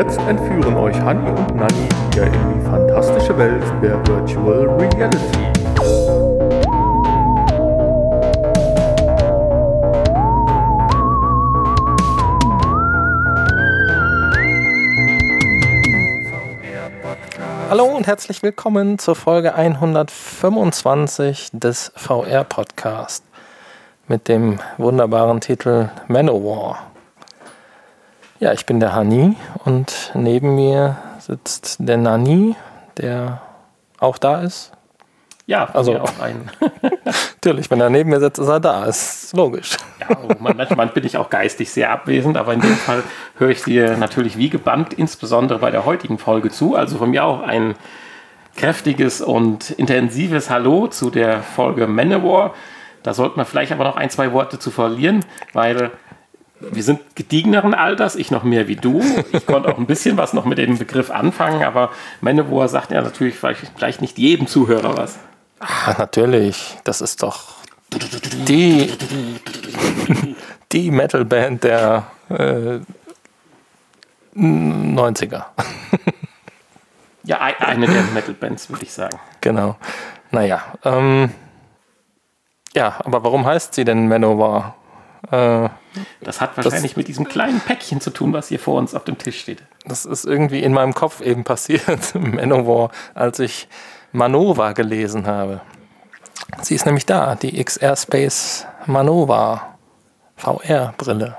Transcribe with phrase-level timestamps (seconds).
[0.00, 5.38] jetzt entführen euch Hani und Nani wieder in die fantastische Welt der Virtual Reality.
[17.68, 23.22] Hallo und herzlich willkommen zur Folge 125 des VR Podcast
[24.08, 26.89] mit dem wunderbaren Titel Manowar.
[28.40, 32.56] Ja, ich bin der Hani und neben mir sitzt der Nani,
[32.96, 33.42] der
[33.98, 34.72] auch da ist.
[35.46, 36.50] Ja, Also- auch ein.
[37.42, 38.84] Natürlich, wenn er neben mir sitzt, ist er da.
[38.84, 39.76] Ist logisch.
[40.00, 43.02] Ja, oh, man- manchmal bin ich auch geistig sehr abwesend, aber in dem Fall
[43.36, 46.76] höre ich dir natürlich wie gebannt, insbesondere bei der heutigen Folge zu.
[46.76, 47.74] Also von mir auch ein
[48.56, 52.54] kräftiges und intensives Hallo zu der Folge Manowar.
[53.02, 55.90] Da sollten wir vielleicht aber noch ein, zwei Worte zu verlieren, weil
[56.60, 59.02] wir sind gediegeneren Alters, ich noch mehr wie du.
[59.32, 61.90] Ich konnte auch ein bisschen was noch mit dem Begriff anfangen, aber
[62.20, 65.18] Manowar sagt ja natürlich vielleicht, vielleicht nicht jedem Zuhörer was.
[65.60, 67.54] Ah, natürlich, das ist doch
[67.92, 68.92] die,
[70.72, 72.78] die Metalband der äh,
[74.36, 75.44] 90er.
[77.24, 79.18] Ja, ein- eine der Metal-Bands, würde ich sagen.
[79.40, 79.76] Genau.
[80.30, 81.30] Naja, ähm,
[82.74, 84.76] ja, aber warum heißt sie denn Manowar?
[85.30, 85.68] Äh,
[86.20, 89.18] Das hat wahrscheinlich mit diesem kleinen Päckchen zu tun, was hier vor uns auf dem
[89.18, 89.62] Tisch steht.
[89.84, 93.68] Das ist irgendwie in meinem Kopf eben passiert, Manowar, als ich
[94.12, 95.60] Manova gelesen habe.
[96.62, 99.76] Sie ist nämlich da, die XR Space Manova
[100.36, 101.36] VR-Brille.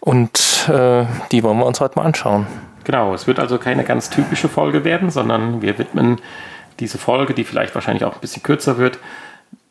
[0.00, 2.46] Und äh, die wollen wir uns heute mal anschauen.
[2.84, 6.20] Genau, es wird also keine ganz typische Folge werden, sondern wir widmen
[6.80, 8.98] diese Folge, die vielleicht wahrscheinlich auch ein bisschen kürzer wird,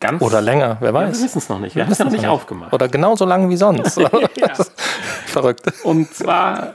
[0.03, 0.21] ganz.
[0.21, 1.23] Oder länger, wer Ja, wir weiß.
[1.23, 1.75] wissen es noch nicht.
[1.75, 2.73] Wir haben es noch nicht aufgemacht.
[2.73, 3.99] Oder genauso lang wie sonst.
[5.25, 5.73] Verrückt.
[5.83, 6.73] Und zwar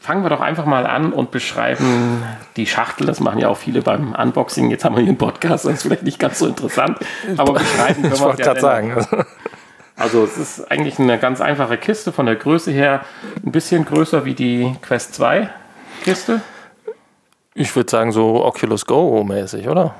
[0.00, 2.22] fangen wir doch einfach mal an und beschreiben
[2.56, 3.06] die Schachtel.
[3.06, 4.70] Das machen ja auch viele beim Unboxing.
[4.70, 6.98] Jetzt haben wir hier einen Podcast, das ist vielleicht nicht ganz so interessant.
[7.36, 9.06] Aber beschreiben können Ich wir wollte es ja gerade sagen.
[9.96, 13.02] Also es ist eigentlich eine ganz einfache Kiste von der Größe her.
[13.44, 15.50] Ein bisschen größer wie die Quest 2
[16.02, 16.40] Kiste.
[17.54, 19.94] Ich würde sagen, so Oculus Go mäßig, oder?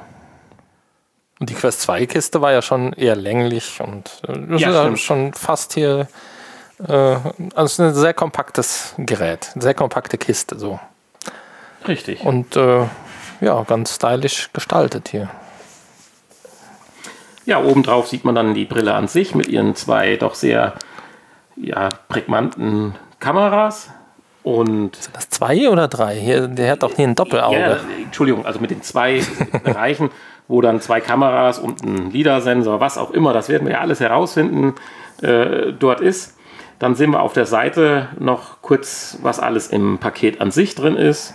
[1.43, 5.35] Und die Quest 2 Kiste war ja schon eher länglich und äh, das Ja, schon
[5.35, 6.07] fast hier.
[6.87, 10.79] Äh, also es ist ein sehr kompaktes Gerät, sehr kompakte Kiste so.
[11.89, 12.25] Richtig.
[12.25, 12.87] Und äh,
[13.41, 15.31] ja, ganz stylisch gestaltet hier.
[17.45, 20.75] Ja, obendrauf sieht man dann die Brille an sich mit ihren zwei doch sehr
[21.57, 23.91] ja, prägnanten Kameras.
[24.45, 26.15] Und Das zwei oder drei?
[26.15, 27.59] Hier, der hat doch hier ein Doppelauge.
[27.59, 29.23] ja, Entschuldigung, also mit den zwei
[29.65, 30.11] Bereichen,
[30.53, 34.01] wo dann zwei Kameras und ein LIDAR-Sensor, was auch immer, das werden wir ja alles
[34.01, 34.75] herausfinden,
[35.23, 36.37] äh, dort ist.
[36.79, 40.97] Dann sehen wir auf der Seite noch kurz, was alles im Paket an sich drin
[40.97, 41.33] ist.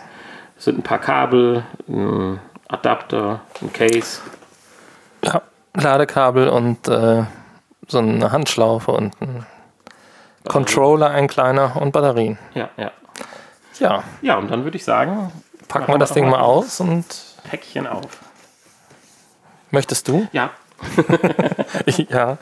[0.55, 4.21] Es sind ein paar Kabel, ein Adapter, ein Case.
[5.23, 5.41] Ja,
[5.73, 7.23] Ladekabel und äh,
[7.87, 9.47] so eine Handschlaufe und ein
[10.47, 12.37] Controller, ein kleiner und Batterien.
[12.53, 12.91] Ja, ja.
[13.79, 15.31] Ja, Ja, und dann würde ich sagen,
[15.67, 17.05] packen wir das Ding mal aus und
[17.49, 18.27] Päckchen auf.
[19.71, 20.27] Möchtest du?
[20.31, 20.51] Ja,
[22.09, 22.37] ja.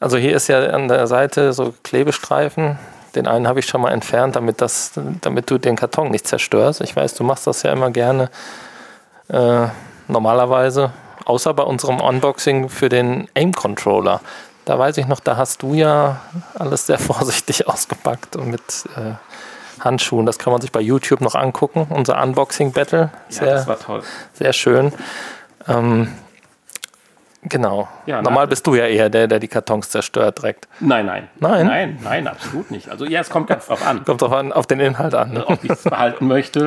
[0.00, 2.78] Also hier ist ja an der Seite so Klebestreifen.
[3.14, 6.80] Den einen habe ich schon mal entfernt, damit, das, damit du den Karton nicht zerstörst.
[6.80, 8.28] Ich weiß, du machst das ja immer gerne.
[9.28, 9.68] Äh,
[10.08, 10.92] normalerweise,
[11.24, 14.20] außer bei unserem Unboxing für den Aim-Controller.
[14.64, 16.20] Da weiß ich noch, da hast du ja
[16.58, 18.62] alles sehr vorsichtig ausgepackt und mit
[18.96, 19.12] äh,
[19.82, 20.26] Handschuhen.
[20.26, 21.86] Das kann man sich bei YouTube noch angucken.
[21.88, 23.10] Unser Unboxing-Battle.
[23.28, 24.02] ja Sehr, das war toll.
[24.32, 24.92] sehr schön.
[25.68, 26.08] Ähm,
[27.42, 27.88] genau.
[28.06, 30.66] Ja, Normal na- bist du ja eher der, der die Kartons zerstört direkt.
[30.80, 31.28] Nein, nein.
[31.40, 31.66] Nein?
[31.66, 32.88] Nein, nein, absolut nicht.
[32.90, 34.04] Also ja, es kommt ganz drauf an.
[34.04, 35.32] Kommt drauf an, auf den Inhalt an.
[35.32, 35.46] Ne?
[35.46, 36.60] ob ich es behalten möchte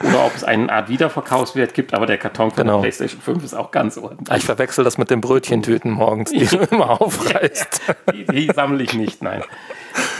[0.00, 2.76] äh, oder ob es eine Art Wiederverkaufswert gibt, aber der Karton von Genau.
[2.76, 4.36] der PlayStation 5 ist auch ganz ordentlich.
[4.38, 7.80] Ich verwechsel das mit den Brötchentüten morgens, die du immer aufreißt.
[8.12, 9.42] Die, die sammle ich nicht, nein.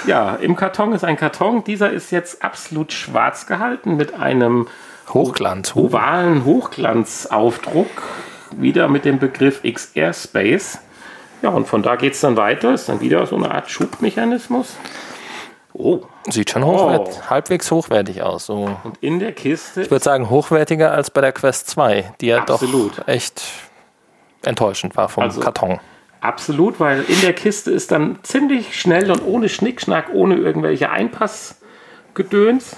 [0.07, 1.63] Ja, im Karton ist ein Karton.
[1.65, 4.67] Dieser ist jetzt absolut schwarz gehalten mit einem
[5.15, 5.75] Hochglanz.
[5.77, 7.87] ovalen Hochglanzaufdruck.
[8.53, 10.79] Wieder mit dem Begriff XR Space.
[11.43, 12.75] Ja, und von da geht es dann weiter.
[12.75, 14.77] Ist dann wieder so eine Art Schubmechanismus.
[15.73, 18.47] Oh, Sieht schon hochwert, halbwegs hochwertig aus.
[18.47, 18.77] So.
[18.83, 22.39] und in der Kiste Ich würde sagen, hochwertiger als bei der Quest 2, die ja
[22.41, 22.99] Absolut.
[22.99, 23.43] doch echt
[24.43, 25.79] enttäuschend war vom Also- Karton.
[26.21, 32.77] Absolut, weil in der Kiste ist dann ziemlich schnell und ohne Schnickschnack, ohne irgendwelche Einpassgedöns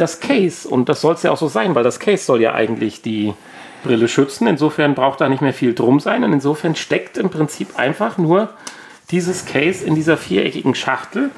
[0.00, 0.68] das Case.
[0.68, 3.34] Und das soll es ja auch so sein, weil das Case soll ja eigentlich die
[3.82, 4.46] Brille schützen.
[4.46, 6.24] Insofern braucht da nicht mehr viel drum sein.
[6.24, 8.50] Und insofern steckt im Prinzip einfach nur
[9.10, 11.30] dieses Case in dieser viereckigen Schachtel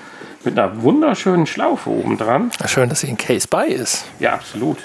[0.44, 2.50] mit einer wunderschönen Schlaufe oben dran.
[2.66, 4.06] Schön, dass hier ein Case bei ist.
[4.18, 4.78] Ja, absolut.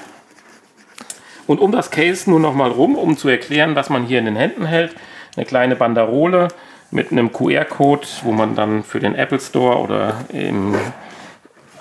[1.48, 4.25] Und um das Case nur noch mal rum, um zu erklären, was man hier in
[4.25, 4.95] den Händen hält,
[5.36, 6.48] eine kleine Banderole
[6.92, 10.75] mit einem QR-Code, wo man dann für den Apple Store oder im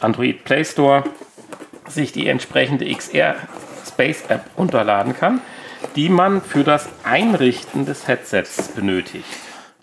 [0.00, 1.05] Android Play Store
[1.89, 3.37] sich die entsprechende XR
[3.87, 5.41] Space App runterladen kann,
[5.97, 9.27] die man für das Einrichten des Headsets benötigt.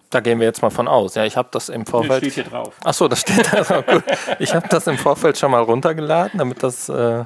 [0.09, 1.15] Da gehen wir jetzt mal von aus.
[1.15, 2.17] Ja, ich habe das im Das Vorfeld.
[2.19, 2.73] steht hier drauf.
[2.83, 3.63] Ach so, das steht da.
[3.63, 4.03] So, gut.
[4.39, 7.25] Ich habe das im Vorfeld schon mal runtergeladen, damit das äh, äh,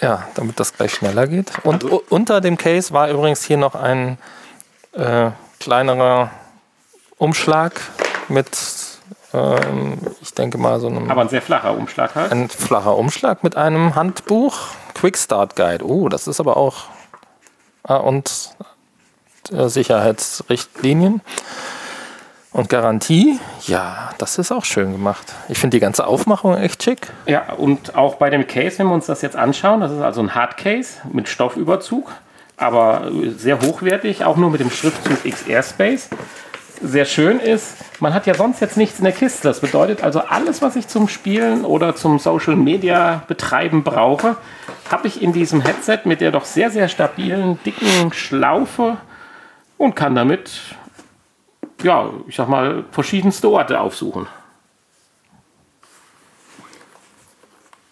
[0.00, 1.50] ja, damit das gleich schneller geht.
[1.64, 4.18] Und Also- unter dem Case war übrigens hier noch ein
[4.92, 6.30] äh, kleinerer
[7.16, 7.80] Umschlag
[8.28, 8.48] mit,
[10.20, 12.32] ich denke mal so einem Aber ein sehr flacher Umschlag halt.
[12.32, 14.58] ein flacher Umschlag mit einem Handbuch,
[14.94, 15.84] Quick Start Guide.
[15.84, 16.84] Oh, das ist aber auch
[17.82, 18.54] ah, und
[19.52, 21.20] äh, Sicherheitsrichtlinien
[22.52, 23.38] und Garantie.
[23.66, 25.34] Ja, das ist auch schön gemacht.
[25.48, 27.08] Ich finde die ganze Aufmachung echt schick.
[27.26, 30.22] Ja, und auch bei dem Case, wenn wir uns das jetzt anschauen, das ist also
[30.22, 32.10] ein Hardcase mit Stoffüberzug,
[32.56, 36.08] aber sehr hochwertig, auch nur mit dem Schriftzug XR Space.
[36.80, 39.48] Sehr schön ist, man hat ja sonst jetzt nichts in der Kiste.
[39.48, 44.36] Das bedeutet also, alles, was ich zum Spielen oder zum Social Media betreiben brauche,
[44.90, 48.96] habe ich in diesem Headset mit der doch sehr, sehr stabilen, dicken Schlaufe
[49.78, 50.60] und kann damit,
[51.82, 54.26] ja, ich sag mal, verschiedenste Orte aufsuchen.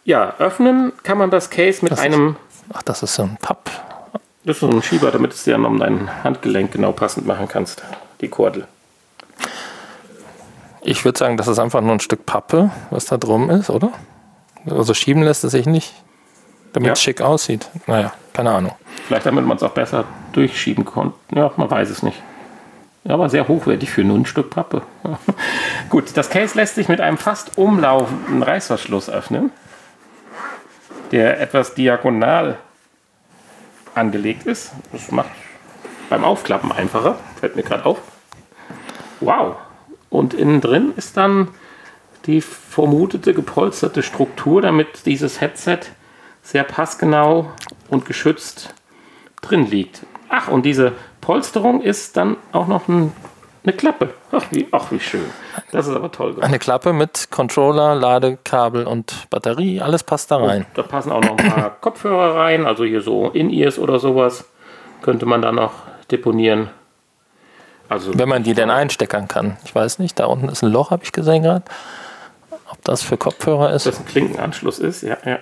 [0.04, 2.36] Ja, öffnen kann man das Case mit Das ist- einem,
[2.72, 3.70] Ach, das ist so ein Papp.
[4.44, 7.46] das ist so ein Schieber, damit es dir dann um dein Handgelenk genau passend machen
[7.48, 7.82] kannst,
[8.20, 8.66] die Kordel.
[10.82, 13.90] Ich würde sagen, das ist einfach nur ein Stück Pappe, was da drum ist, oder?
[14.68, 15.92] Also schieben lässt es sich nicht,
[16.72, 16.92] damit Ja.
[16.94, 17.68] es schick aussieht.
[17.86, 18.72] Naja, keine Ahnung.
[19.06, 21.14] Vielleicht damit man es auch besser durchschieben konnte.
[21.34, 22.20] Ja, man weiß es nicht.
[23.04, 24.82] Ja, aber sehr hochwertig für nur ein Stück Pappe.
[25.88, 29.50] Gut, das Case lässt sich mit einem fast umlaufenden Reißverschluss öffnen,
[31.10, 32.58] der etwas diagonal
[33.94, 34.72] angelegt ist.
[34.92, 35.30] Das macht
[36.10, 37.16] beim Aufklappen einfacher.
[37.40, 37.98] Fällt mir gerade auf.
[39.20, 39.56] Wow.
[40.12, 41.48] Und innen drin ist dann
[42.26, 45.80] die vermutete gepolsterte Struktur, damit dieses Headset
[46.42, 47.50] sehr passgenau
[47.88, 48.74] und geschützt
[49.40, 50.02] drin liegt.
[50.28, 50.92] Ach, und diese
[51.22, 53.12] Polsterung ist dann auch noch ein,
[53.64, 54.10] eine Klappe.
[54.32, 55.24] Ach wie, ach, wie schön.
[55.70, 56.46] Das ist aber toll gemacht.
[56.46, 60.66] Eine Klappe mit Controller, Ladekabel und Batterie, alles passt da rein.
[60.74, 64.44] Da passen auch noch ein paar Kopfhörer rein, also hier so In-Ears oder sowas
[65.00, 65.72] könnte man da noch
[66.10, 66.68] deponieren.
[67.92, 69.58] Also Wenn man die denn einsteckern kann.
[69.64, 71.64] Ich weiß nicht, da unten ist ein Loch, habe ich gesehen gerade.
[72.70, 73.84] Ob das für Kopfhörer ist?
[73.84, 75.38] das ein Klinkenanschluss ist, ja, ja.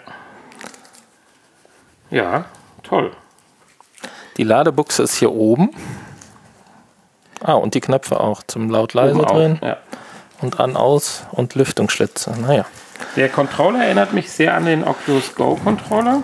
[2.11, 2.45] Ja,
[2.83, 3.13] toll.
[4.37, 5.71] Die Ladebuchse ist hier oben.
[7.41, 9.77] Ah, und die Knöpfe auch zum laut-leise drehen Ja.
[10.43, 12.35] und an, aus und Lüftungsschlitze.
[12.41, 12.67] Naja.
[13.15, 16.23] Der Controller erinnert mich sehr an den Oculus Go Controller.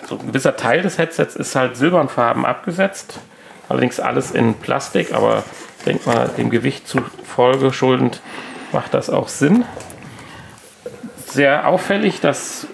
[0.00, 3.20] also ein gewisser Teil des Headsets ist halt silbernfarben abgesetzt.
[3.68, 5.44] Allerdings alles in Plastik, aber
[5.78, 8.20] ich denke mal, dem Gewicht zufolge schuldend
[8.72, 9.64] macht das auch Sinn.
[11.26, 12.68] Sehr auffällig, das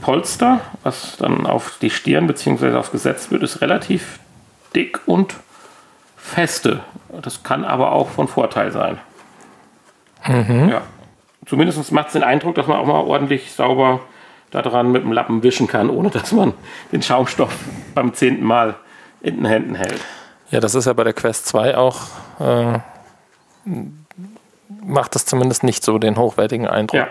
[0.00, 2.74] Polster, was dann auf die Stirn bzw.
[2.74, 4.18] aufgesetzt wird, ist relativ
[4.74, 5.34] dick und
[6.24, 6.80] feste.
[7.22, 8.98] Das kann aber auch von Vorteil sein.
[10.26, 10.82] Ja.
[11.46, 14.00] Zumindest macht es den Eindruck, dass man auch mal ordentlich sauber
[14.50, 16.54] daran mit dem Lappen wischen kann, ohne dass man
[16.92, 17.54] den Schaumstoff
[17.94, 18.76] beim zehnten Mal
[19.20, 20.00] in den Händen hält.
[20.50, 22.02] Ja, das ist ja bei der Quest 2 auch,
[22.40, 22.78] äh,
[24.82, 26.98] macht das zumindest nicht so den hochwertigen Eindruck.
[26.98, 27.08] Ja.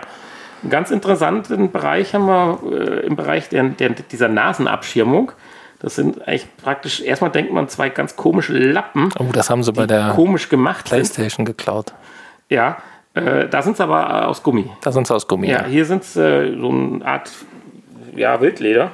[0.62, 5.32] Einen ganz interessanten Bereich haben wir äh, im Bereich der, der, dieser Nasenabschirmung.
[5.84, 9.70] Das sind eigentlich praktisch, erstmal denkt man zwei ganz komische Lappen, Oh, das haben sie
[9.70, 10.96] bei der komisch gemacht sind.
[10.96, 11.92] Playstation geklaut.
[12.48, 12.78] Ja,
[13.12, 14.70] äh, da sind sie aber aus Gummi.
[14.80, 15.50] Da sind sie aus Gummi.
[15.50, 17.30] Ja, hier sind es äh, so eine Art
[18.16, 18.92] ja, Wildleder.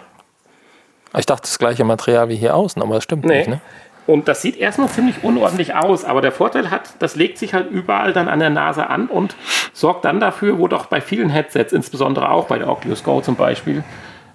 [1.17, 3.39] Ich dachte, das gleiche Material wie hier außen, aber das stimmt Nee.
[3.39, 3.49] nicht.
[3.51, 3.61] Ne?
[4.09, 7.71] Und das sieht erstmal ziemlich unordentlich aus, aber der Vorteil hat, das legt sich halt
[7.71, 9.37] überall dann an der Nase an und
[9.73, 13.37] sorgt dann dafür, wo doch bei vielen Headsets, insbesondere auch bei der Oculus Go zum
[13.37, 13.85] Beispiel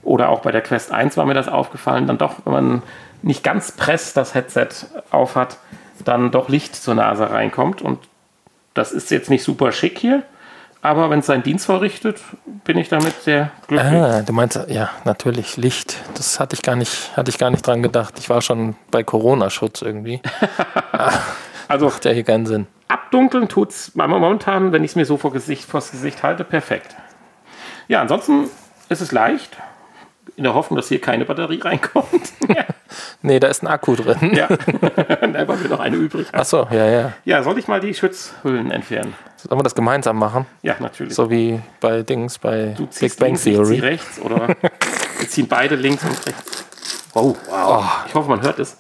[0.06, 2.84] oder auch bei der Quest 1 war mir das aufgefallen, dann doch, wenn man
[3.22, 4.68] nicht ganz press das Headset
[5.12, 5.58] aufhat,
[6.06, 7.82] dann doch Licht zur Nase reinkommt.
[7.82, 8.00] Und
[8.74, 10.24] das ist jetzt nicht super schick hier,
[10.82, 12.22] aber wenn es seinen Dienst verrichtet,
[12.64, 13.92] bin ich damit sehr glücklich.
[13.92, 15.98] Ah, du meinst, ja, natürlich, Licht.
[16.14, 18.14] Das hatte ich gar nicht, hatte ich gar nicht dran gedacht.
[18.20, 20.22] Ich war schon bei Corona-Schutz irgendwie.
[21.68, 22.68] Also Macht ja hier keinen Sinn.
[22.88, 26.96] Abdunkeln tut es momentan, wenn ich es mir so vor Gesicht, vors Gesicht halte, perfekt.
[27.88, 28.52] Ja, ansonsten
[28.90, 29.58] ist es leicht.
[30.38, 32.34] In der Hoffnung, dass hier keine Batterie reinkommt.
[33.22, 34.34] Nee, da ist ein Akku drin.
[34.36, 34.48] ja,
[34.88, 36.28] da war mir noch eine übrig.
[36.32, 37.14] Achso, ja, ja.
[37.26, 39.16] Ja, soll ich mal die Schutzhüllen entfernen?
[39.38, 40.46] Sollen wir das gemeinsam machen?
[40.62, 41.14] Ja, natürlich.
[41.16, 43.80] So wie bei Dings, bei du Big Bang links, ich Theory.
[43.80, 46.64] rechts oder wir ziehen beide links und rechts.
[47.16, 48.06] Oh, wow.
[48.08, 48.78] Ich hoffe, man hört es.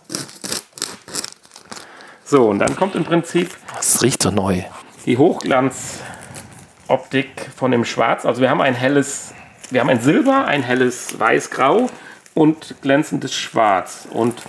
[2.23, 4.61] So, und dann kommt im Prinzip Das riecht so neu.
[5.05, 8.25] die Hochglanzoptik von dem Schwarz.
[8.25, 9.33] Also wir haben ein helles,
[9.71, 11.89] wir haben ein Silber, ein helles Weiß-Grau
[12.33, 14.07] und glänzendes Schwarz.
[14.11, 14.41] Und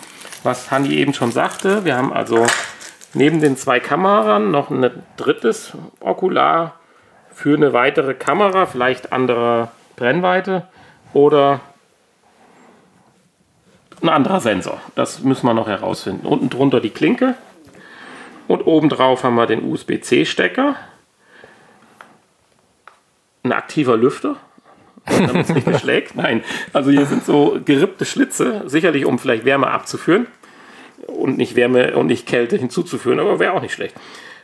[0.43, 2.47] was Hanni eben schon sagte, wir haben also
[3.15, 6.79] neben den zwei Kameran noch ein drittes Okular
[7.33, 10.69] für eine weitere Kamera, vielleicht anderer Brennweite
[11.13, 11.61] oder
[14.03, 14.81] ein anderer Sensor.
[14.95, 16.27] Das müssen wir noch herausfinden.
[16.27, 17.35] Unten drunter die Klinke.
[18.49, 20.77] Und obendrauf haben wir den USB-C-Stecker.
[23.43, 24.37] Ein aktiver Lüfter,
[25.07, 26.15] damit es nicht beschlägt.
[26.17, 30.27] Nein, also hier sind so gerippte Schlitze, sicherlich um vielleicht Wärme abzuführen
[31.07, 33.95] und nicht Wärme und nicht Kälte hinzuzuführen, aber wäre auch nicht schlecht.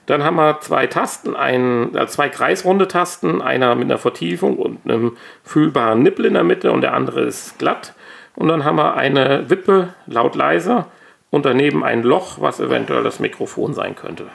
[0.07, 4.81] Dann haben wir zwei Tasten, ein, äh, zwei kreisrunde Tasten, einer mit einer Vertiefung und
[4.85, 7.95] einem fühlbaren Nippel in der Mitte und der andere ist glatt.
[8.35, 10.87] Und dann haben wir eine Wippe, laut leiser,
[11.31, 14.27] und daneben ein Loch, was eventuell das Mikrofon sein könnte.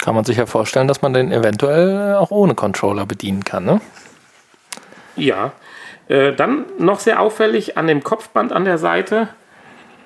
[0.00, 3.80] Kann man sich ja vorstellen, dass man den eventuell auch ohne Controller bedienen kann, ne?
[5.16, 5.52] Ja.
[6.08, 9.28] Äh, dann noch sehr auffällig an dem Kopfband an der Seite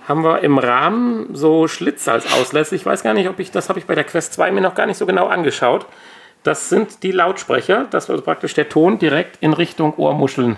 [0.09, 2.75] haben wir im Rahmen so Schlitze als Auslässe.
[2.75, 4.75] Ich weiß gar nicht, ob ich das habe ich bei der Quest 2 mir noch
[4.75, 5.87] gar nicht so genau angeschaut.
[6.45, 10.57] Das sind die Lautsprecher, dass also praktisch der Ton direkt in Richtung Ohrmuscheln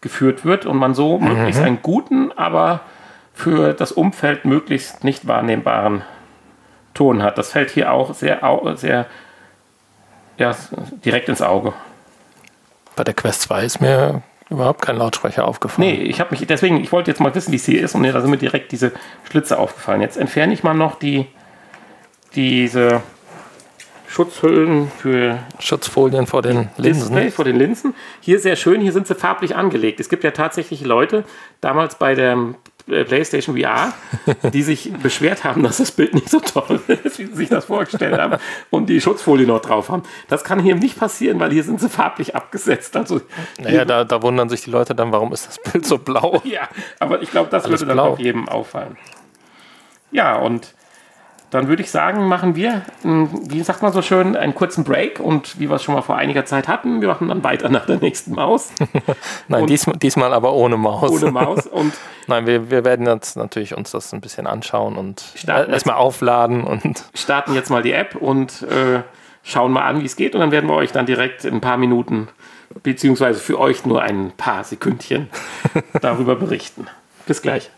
[0.00, 2.80] geführt wird und man so möglichst einen guten, aber
[3.32, 6.02] für das Umfeld möglichst nicht wahrnehmbaren
[6.94, 7.38] Ton hat.
[7.38, 8.40] Das fällt hier auch sehr,
[8.74, 9.06] sehr
[10.36, 10.56] ja,
[11.04, 11.74] direkt ins Auge.
[13.00, 15.88] Bei der Quest 2 ist mir überhaupt kein Lautsprecher aufgefallen.
[15.88, 18.02] Nee, ich habe mich deswegen, ich wollte jetzt mal wissen, wie es hier ist und
[18.02, 18.92] mir da sind mir direkt diese
[19.24, 20.02] Schlitze aufgefallen.
[20.02, 21.26] Jetzt entferne ich mal noch die
[22.34, 23.00] diese
[24.06, 27.14] Schutzhüllen für Schutzfolien vor den Linsen.
[27.14, 27.94] Display vor den Linsen.
[28.20, 29.98] Hier sehr schön, hier sind sie farblich angelegt.
[29.98, 31.24] Es gibt ja tatsächlich Leute,
[31.62, 32.36] damals bei der
[32.90, 33.92] PlayStation VR,
[34.52, 37.64] die sich beschwert haben, dass das Bild nicht so toll ist, wie sie sich das
[37.66, 38.38] vorgestellt haben
[38.70, 40.02] und die Schutzfolie noch drauf haben.
[40.28, 42.96] Das kann hier nicht passieren, weil hier sind sie farblich abgesetzt.
[42.96, 43.20] Also
[43.58, 46.42] Naja, da, da wundern sich die Leute dann, warum ist das Bild so blau?
[46.44, 46.68] ja,
[46.98, 48.12] aber ich glaube, das Alles würde dann blau.
[48.14, 48.96] auch jedem auffallen.
[50.12, 50.74] Ja, und
[51.50, 55.18] dann würde ich sagen, machen wir, mh, wie sagt man so schön, einen kurzen Break
[55.20, 57.86] und wie wir es schon mal vor einiger Zeit hatten, wir machen dann weiter nach
[57.86, 58.72] der nächsten Maus,
[59.48, 61.10] Nein, diesmal, diesmal aber ohne Maus.
[61.10, 61.92] ohne Maus und
[62.26, 66.62] Nein, wir, wir werden jetzt natürlich uns das ein bisschen anschauen und Starten erstmal aufladen
[66.62, 69.02] und starten jetzt mal die App und äh,
[69.42, 71.60] schauen mal an, wie es geht und dann werden wir euch dann direkt in ein
[71.60, 72.28] paar Minuten,
[72.84, 75.28] beziehungsweise für euch nur ein paar Sekündchen
[76.00, 76.86] darüber berichten.
[77.26, 77.70] Bis gleich.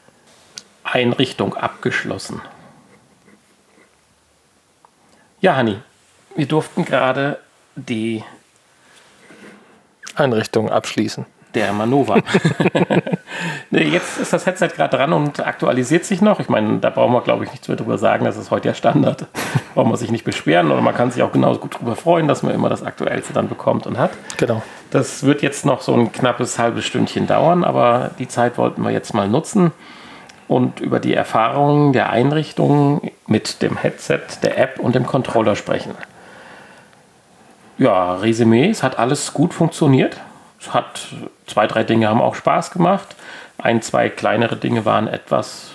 [0.84, 2.42] Einrichtung abgeschlossen.
[5.42, 5.76] Ja, Hanni,
[6.36, 7.36] wir durften gerade
[7.74, 8.22] die
[10.14, 11.26] Einrichtungen abschließen.
[11.54, 12.18] der Manova.
[13.72, 16.38] jetzt ist das Headset gerade dran und aktualisiert sich noch.
[16.38, 18.24] Ich meine, da brauchen wir, glaube ich, nichts mehr drüber sagen.
[18.24, 19.26] Das ist heute ja Standard.
[19.74, 22.44] braucht man sich nicht beschweren oder man kann sich auch genauso gut darüber freuen, dass
[22.44, 24.12] man immer das Aktuellste dann bekommt und hat.
[24.36, 24.62] Genau.
[24.90, 28.92] Das wird jetzt noch so ein knappes halbes Stündchen dauern, aber die Zeit wollten wir
[28.92, 29.72] jetzt mal nutzen
[30.52, 35.94] und über die Erfahrungen der Einrichtung mit dem Headset, der App und dem Controller sprechen.
[37.78, 40.18] Ja, Resümee, es hat alles gut funktioniert.
[40.60, 41.08] Es hat
[41.46, 43.16] zwei, drei Dinge haben auch Spaß gemacht.
[43.58, 45.70] Ein, zwei kleinere Dinge waren etwas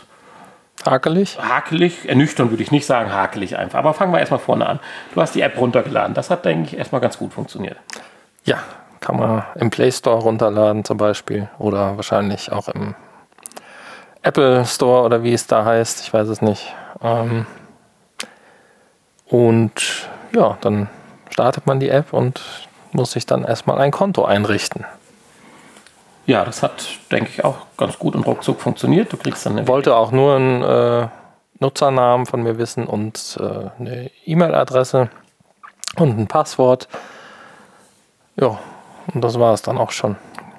[0.85, 1.37] Hakelig?
[1.39, 2.07] hakelig.
[2.07, 3.79] Ernüchternd würde ich nicht sagen, hakelig einfach.
[3.79, 4.79] Aber fangen wir erstmal vorne an.
[5.13, 6.13] Du hast die App runtergeladen.
[6.13, 7.77] Das hat, denke ich, erstmal ganz gut funktioniert.
[8.45, 8.59] Ja,
[8.99, 12.95] kann man im Play Store runterladen zum Beispiel oder wahrscheinlich auch im
[14.27, 16.01] Apple Store oder wie es da heißt.
[16.01, 16.75] Ich weiß es nicht.
[17.01, 17.45] Ähm
[19.25, 19.71] und
[20.35, 20.89] ja, dann
[21.29, 22.41] startet man die App und
[22.91, 24.85] muss sich dann erstmal ein Konto einrichten.
[26.25, 29.13] Ja, das hat, denke ich, auch ganz gut und ruckzuck funktioniert.
[29.13, 31.07] Du kriegst dann eine Wollte auch nur einen äh,
[31.59, 35.09] Nutzernamen von mir wissen und äh, eine E-Mail-Adresse
[35.95, 36.89] und ein Passwort.
[38.35, 38.59] Ja,
[39.13, 40.17] und das war es dann auch schon.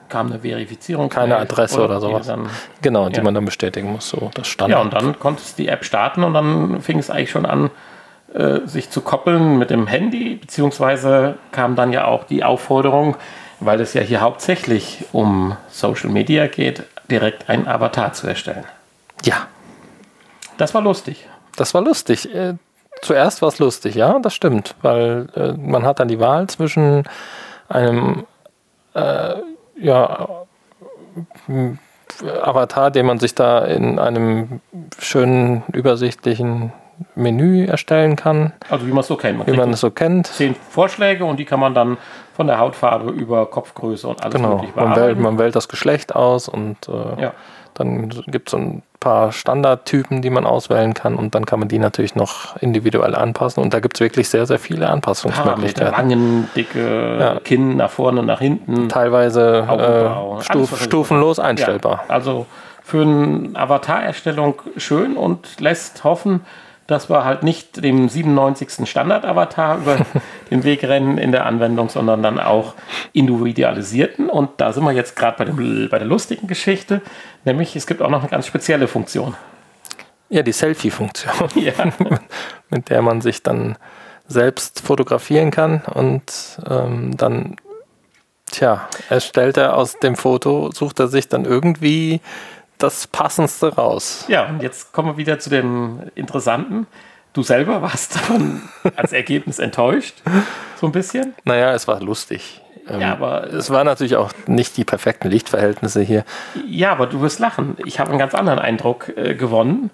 [0.08, 1.08] Kam eine Verifizierung.
[1.08, 2.26] Keine Adresse oder die sowas.
[2.26, 2.48] Dann,
[2.82, 3.22] Genau, die Ja.
[3.22, 4.08] man dann bestätigen muss.
[4.08, 4.82] So, das ja, Standard.
[4.84, 7.70] und dann konntest du die App starten und dann fing es eigentlich schon an,
[8.34, 13.16] äh, sich zu koppeln mit dem Handy, beziehungsweise kam dann ja auch die Aufforderung,
[13.60, 18.64] weil es ja hier hauptsächlich um Social Media geht, direkt einen Avatar zu erstellen.
[19.24, 19.46] ja,
[20.58, 21.26] Das war lustig.
[21.56, 22.34] Das war lustig.
[22.34, 22.54] Äh,
[23.00, 27.04] Zuerst war es lustig, ja, das stimmt, weil äh, man hat dann die Wahl zwischen
[27.68, 28.26] einem
[28.94, 29.34] äh,
[29.80, 30.28] ja,
[32.42, 34.61] Avatar, den man sich da in einem
[34.99, 36.73] schönen, übersichtlichen
[37.14, 39.38] Menü erstellen kann, Also wie man es so kennt.
[39.38, 40.26] Man wie man es so kennt.
[40.26, 41.97] zehn Vorschläge und die kann man dann
[42.35, 45.23] von der Hautfarbe über Kopfgröße und alles Genau, mögliche man wählt, bearbeiten.
[45.23, 47.32] man wählt das Geschlecht aus und äh, Ja.
[47.78, 51.68] Dann gibt es so ein paar Standardtypen, die man auswählen kann und dann kann man
[51.68, 55.97] die natürlich noch individuell anpassen und da gibt es wirklich sehr, sehr viele Anpassungsmöglichkeiten.
[55.97, 57.40] Wangen, Dicke, Ja.
[57.40, 58.88] Kinn nach vorne, nach hinten.
[58.88, 62.04] Teilweise äh, stuf, stufenlos einstellbar.
[62.08, 62.47] Ja, also
[62.82, 66.41] für eine Avatar-Erstellung schön und lässt hoffen,
[66.88, 68.88] dass wir halt nicht dem 97.
[68.90, 69.98] Standard-Avatar über
[70.50, 72.74] den Weg rennen in der Anwendung, sondern dann auch
[73.12, 74.28] individualisierten.
[74.28, 77.00] Und da sind wir jetzt gerade bei, dem- bei der lustigen Geschichte,
[77.44, 79.36] nämlich es gibt auch noch eine ganz spezielle Funktion.
[80.30, 81.72] Ja, die Selfie-Funktion, Ja,
[82.70, 83.76] mit der man sich dann
[84.26, 87.56] selbst fotografieren kann und ähm, dann,
[88.50, 92.20] tja, erstellt er aus dem Foto, sucht er sich dann irgendwie
[92.78, 94.25] das Passendste raus.
[94.28, 96.86] ja, und jetzt kommen wir wieder zu dem Interessanten.
[97.32, 98.62] Du selber warst davon
[98.97, 100.23] als Ergebnis enttäuscht,
[100.80, 101.34] so ein bisschen.
[101.45, 102.62] Naja, es war lustig.
[102.88, 106.25] Ähm, Ja, aber es war natürlich auch nicht die perfekten Lichtverhältnisse hier.
[106.67, 107.76] Ja, aber du wirst lachen.
[107.84, 109.91] Ich habe einen ganz anderen Eindruck äh, gewonnen,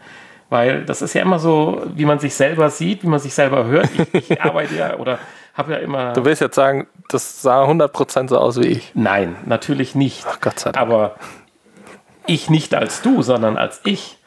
[0.49, 3.65] weil das ist ja immer so, wie man sich selber sieht, wie man sich selber
[3.65, 3.89] hört.
[4.13, 5.19] Ich, ich arbeite ja oder
[5.55, 6.13] habe ja immer.
[6.13, 8.93] Du willst jetzt sagen, das sah 100% so aus wie ich.
[8.95, 10.25] Nein, natürlich nicht.
[10.29, 10.87] Ach Gott sei Dank.
[10.87, 11.17] Aber
[12.27, 14.19] ich nicht als du, sondern als ich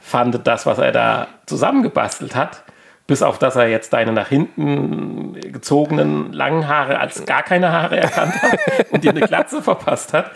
[0.00, 2.64] fand das, was er da zusammengebastelt hat,
[3.06, 7.98] bis auf dass er jetzt deine nach hinten gezogenen langen Haare als gar keine Haare
[7.98, 8.58] erkannt hat
[8.90, 10.30] und dir eine Glatze verpasst hat,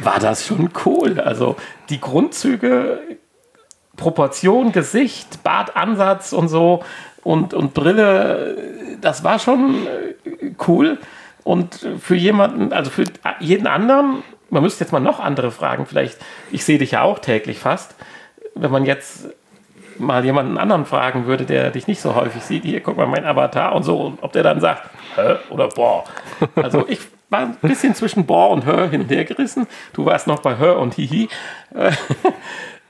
[0.00, 1.20] war das schon cool.
[1.20, 1.56] Also
[1.90, 3.00] die Grundzüge,
[3.96, 6.82] Proportion, Gesicht, Bartansatz und so
[7.22, 8.56] und, und Brille,
[9.00, 10.98] das war schon äh, cool.
[11.44, 13.04] Und für jemanden, also für
[13.40, 16.18] jeden anderen, man müsste jetzt mal noch andere fragen, vielleicht,
[16.50, 17.94] ich sehe dich ja auch täglich fast,
[18.54, 19.28] wenn man jetzt
[19.98, 23.24] mal jemanden anderen fragen würde, der dich nicht so häufig sieht, hier, guck mal, mein
[23.24, 26.04] Avatar und so, und ob der dann sagt, hä, oder boah.
[26.54, 29.66] Also ich war ein bisschen zwischen boah und hör hin und her gerissen.
[29.92, 31.28] Du warst noch bei hör und hihi.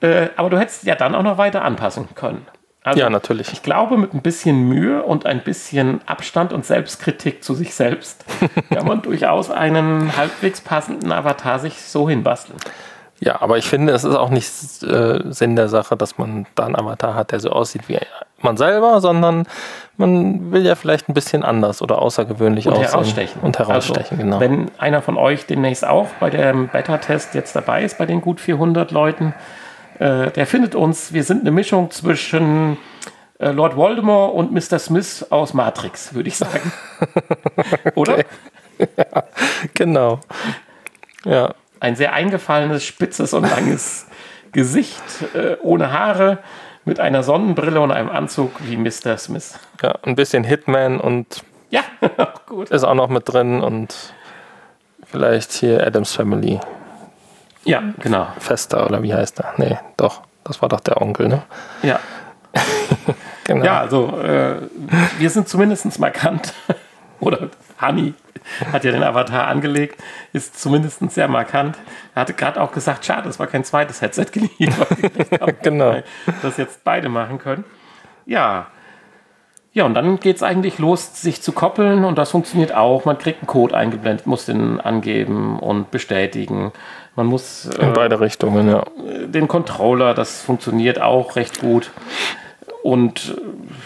[0.03, 2.47] Äh, aber du hättest ja dann auch noch weiter anpassen können.
[2.87, 3.53] Also Ja, natürlich.
[3.53, 8.25] ich glaube, mit ein bisschen Mühe und ein bisschen Abstand und Selbstkritik zu sich selbst
[8.73, 12.59] kann man durchaus einen halbwegs passenden Avatar sich so hinbasteln.
[13.19, 14.53] Ja, aber ich finde, es ist auch nicht
[14.85, 17.99] äh, Sinn der Sache, dass man da einen Avatar hat, der so aussieht wie
[18.43, 19.47] man selber, sondern
[19.97, 22.91] man will ja vielleicht ein bisschen anders oder außergewöhnlich Und aussehen.
[22.91, 23.41] herausstechen.
[23.41, 24.39] Und herausstechen, also, genau.
[24.41, 28.39] Wenn einer von euch demnächst auch bei dem Beta-Test jetzt dabei ist, bei den gut
[28.39, 29.35] 400 Leuten,
[29.99, 32.77] äh, der findet uns, wir sind eine Mischung zwischen
[33.39, 34.79] äh, Lord Voldemort und Mr.
[34.79, 36.73] Smith aus Matrix, würde ich sagen.
[37.95, 38.25] Oder?
[39.75, 40.21] genau.
[41.25, 44.07] Ja, Ein sehr eingefallenes, spitzes und langes
[44.53, 45.03] Gesicht,
[45.35, 46.39] äh, ohne Haare,
[46.85, 49.19] mit einer Sonnenbrille und einem Anzug wie Mr.
[49.19, 49.59] Smith.
[49.83, 51.81] ja, ein bisschen Hitman und Ja,
[52.47, 52.71] gut.
[52.71, 54.15] ist auch noch mit drin und
[55.05, 56.61] vielleicht hier Adams Family.
[57.67, 58.29] Ja, genau.
[58.39, 59.55] Fester oder wie heißt er?
[59.57, 60.23] Nee, doch.
[60.45, 61.43] Das war doch der Onkel, ne?
[61.83, 62.01] Ja.
[63.47, 63.65] Genau.
[63.65, 64.57] Ja, also äh,
[65.19, 66.53] wir sind zumindest markant.
[67.21, 68.15] Oder Hani
[68.73, 70.03] hat ja den Avatar angelegt,
[70.33, 71.79] ist zumindest sehr markant.
[72.15, 74.89] Er hatte gerade auch gesagt, schade, es war kein zweites Headset geliefert.
[75.63, 75.97] Genau.
[76.43, 77.65] Das jetzt beide machen können.
[78.27, 78.67] Ja.
[79.73, 83.05] Ja, und dann geht es eigentlich los, sich zu koppeln und das funktioniert auch.
[83.05, 86.73] Man kriegt einen Code eingeblendet, muss den angeben und bestätigen.
[87.17, 88.85] Man muss äh, In beide Richtungen, ja.
[89.27, 91.91] den Controller, das funktioniert auch recht gut.
[92.83, 93.35] Und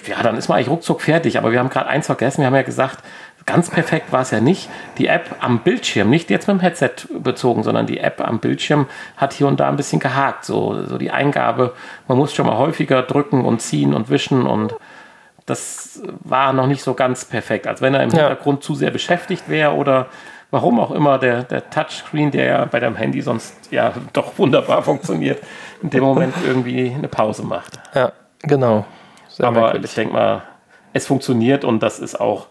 [0.06, 1.38] äh, ja, dann ist man eigentlich ruckzuck fertig.
[1.38, 2.98] Aber wir haben gerade eins vergessen, wir haben ja gesagt,
[3.46, 4.68] ganz perfekt war es ja nicht.
[4.98, 8.86] Die App am Bildschirm, nicht jetzt mit dem Headset bezogen, sondern die App am Bildschirm
[9.16, 10.44] hat hier und da ein bisschen gehakt.
[10.44, 11.72] So, so die Eingabe,
[12.08, 14.74] man muss schon mal häufiger drücken und ziehen und wischen und
[15.46, 18.18] das war noch nicht so ganz perfekt, als wenn er im Ja.
[18.28, 20.06] Hintergrund zu sehr beschäftigt wäre oder
[20.50, 24.82] warum auch immer der, der Touchscreen, der ja bei deinem Handy sonst ja doch wunderbar
[24.82, 25.42] funktioniert,
[25.82, 27.78] in dem Moment irgendwie eine Pause macht.
[27.94, 28.84] Ja, genau.
[29.28, 29.90] Sehr Aber merkwürdig.
[29.90, 30.42] ich denke mal,
[30.92, 32.48] es funktioniert und das ist auch,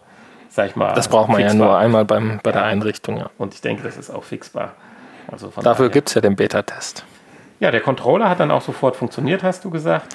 [0.48, 1.66] sag ich mal, das braucht man ja fixbar.
[1.68, 2.66] nur einmal beim, bei der Ja.
[2.68, 3.30] Einrichtung, ja.
[3.38, 4.72] Und ich denke, das ist auch fixbar.
[5.30, 7.04] Also Dafür gibt es ja den Beta-Test.
[7.60, 10.06] Ja, der Controller hat dann auch sofort funktioniert, hast du gesagt.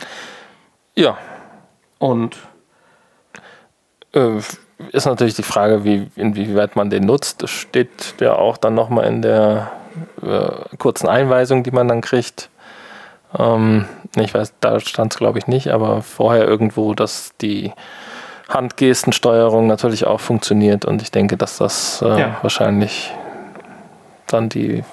[0.96, 1.18] Ja,
[2.00, 2.38] Und
[4.14, 4.40] äh,
[4.92, 7.42] ist natürlich die Frage, wie, inwieweit man den nutzt.
[7.44, 9.72] Das steht ja auch dann nochmal in der
[10.22, 12.50] äh, kurzen Einweisung, die man dann kriegt.
[13.38, 13.86] Ähm,
[14.18, 17.72] ich weiß, da stand es glaube ich nicht, aber vorher irgendwo, dass die
[18.50, 22.38] Handgestensteuerung natürlich auch funktioniert und ich denke, dass das äh, Ja.
[22.42, 23.12] wahrscheinlich
[24.28, 24.84] dann die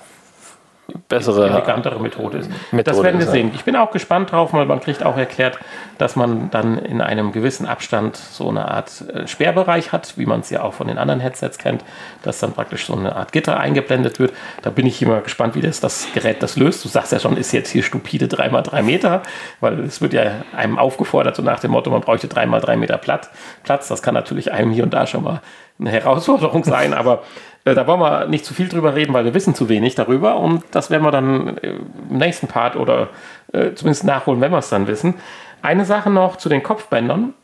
[1.08, 2.50] bessere elegantere Methode ist.
[2.72, 3.52] Methode das werden wir sehen.
[3.54, 5.58] Ich bin auch gespannt drauf, weil man kriegt auch erklärt,
[5.98, 10.40] dass man dann in einem gewissen Abstand so eine Art äh, Sperrbereich hat, wie man
[10.40, 11.84] es ja auch von den anderen Headsets kennt,
[12.22, 14.32] dass dann praktisch so eine Art Gitter eingeblendet wird.
[14.62, 16.84] Da bin ich immer gespannt, wie das, das Gerät das löst.
[16.84, 19.22] Du sagst ja schon, ist jetzt hier stupide 3x3 Meter,
[19.60, 20.22] weil es wird ja
[20.56, 23.30] einem aufgefordert, so nach dem Motto, man bräuchte 3x3 Meter Platz.
[23.64, 25.40] Das kann natürlich einem hier und da schon mal
[25.78, 27.22] eine Herausforderung sein, aber
[27.64, 30.36] äh, da wollen wir nicht zu viel drüber reden, weil wir wissen zu wenig darüber
[30.36, 31.74] und das werden wir dann äh,
[32.10, 33.08] im nächsten Part oder
[33.52, 35.14] äh, zumindest nachholen, wenn wir es dann wissen.
[35.62, 37.34] Eine Sache noch zu den Kopfbändern.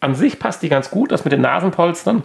[0.00, 2.24] An sich passt die ganz gut, das mit den Nasenpolstern.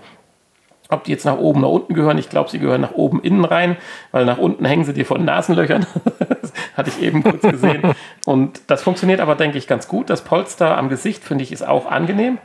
[0.91, 3.45] Ob die jetzt nach oben, nach unten gehören, ich glaube, sie gehören nach oben innen
[3.45, 3.77] rein,
[4.11, 5.85] weil nach unten hängen sie dir von Nasenlöchern.
[6.75, 7.93] hatte ich eben kurz gesehen.
[8.25, 10.09] Und das funktioniert aber, denke ich, ganz gut.
[10.09, 12.39] Das Polster am Gesicht, finde ich, ist auch angenehm.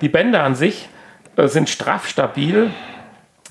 [0.00, 0.88] Die Bänder an sich
[1.36, 2.72] äh, sind straff, stabil,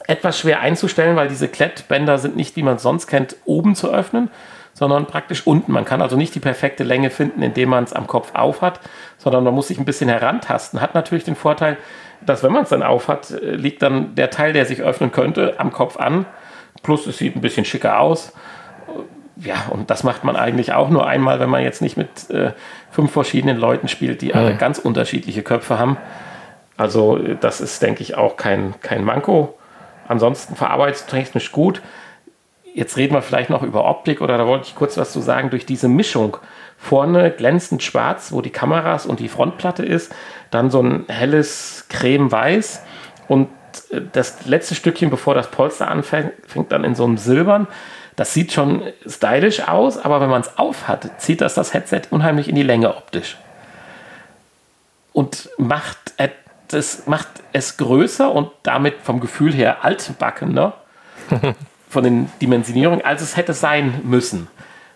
[0.08, 3.92] etwas schwer einzustellen, weil diese Klettbänder sind nicht, wie man es sonst kennt, oben zu
[3.92, 4.30] öffnen,
[4.74, 5.72] sondern praktisch unten.
[5.72, 8.80] Man kann also nicht die perfekte Länge finden, indem man es am Kopf auf hat,
[9.18, 10.82] sondern man muss sich ein bisschen herantasten.
[10.82, 11.78] Hat natürlich den Vorteil,
[12.26, 15.12] dass wenn man es dann auf hat, äh, liegt dann der Teil, der sich öffnen
[15.12, 16.26] könnte, am Kopf an.
[16.84, 18.34] Plus es sieht ein bisschen schicker aus.
[19.38, 22.52] Ja, und das macht man eigentlich auch nur einmal, wenn man jetzt nicht mit äh,
[22.92, 25.98] fünf verschiedenen Leuten spielt, die alle ganz unterschiedliche Köpfe haben.
[26.78, 29.58] Also äh, das ist, denke ich, auch kein, kein Manko.
[30.08, 31.82] Ansonsten verarbeitungstechnisch gut.
[32.74, 35.50] Jetzt reden wir vielleicht noch über Optik oder da wollte ich kurz was zu sagen.
[35.50, 36.38] Durch diese Mischung
[36.78, 40.14] vorne glänzend schwarz, wo die Kameras und die Frontplatte ist,
[40.52, 42.82] dann so ein helles Creme-Weiß
[43.28, 43.48] und
[43.92, 47.68] äh, das letzte Stückchen, bevor das Polster anfängt, fängt dann in so einem Silbern.
[48.16, 52.48] Das sieht schon stylisch aus, aber wenn man es aufhat, zieht das das Headset unheimlich
[52.48, 53.38] in die Länge optisch
[55.16, 56.14] und macht
[56.76, 60.74] es, macht es größer und damit vom Gefühl her altbackener
[61.90, 64.48] von den Dimensionierungen, als es hätte sein müssen.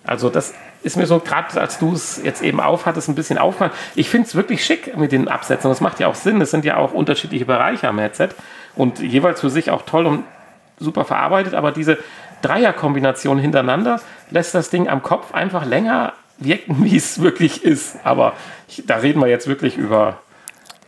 [0.04, 3.72] Also das ist mir so, gerade als du es jetzt eben aufhattest, ein bisschen aufgefallen.
[3.96, 5.70] Ich finde es wirklich schick mit den Absätzen.
[5.70, 6.39] Das macht ja auch Sinn.
[6.42, 8.30] Es sind ja auch unterschiedliche Bereiche am Headset
[8.76, 10.24] und jeweils für sich auch toll und
[10.80, 11.54] super verarbeitet.
[11.54, 11.98] Aber diese
[12.42, 17.98] Dreierkombination hintereinander lässt das Ding am Kopf einfach länger wirken, wie es wirklich ist.
[18.04, 18.34] Aber
[18.68, 20.20] ich, da reden wir jetzt wirklich über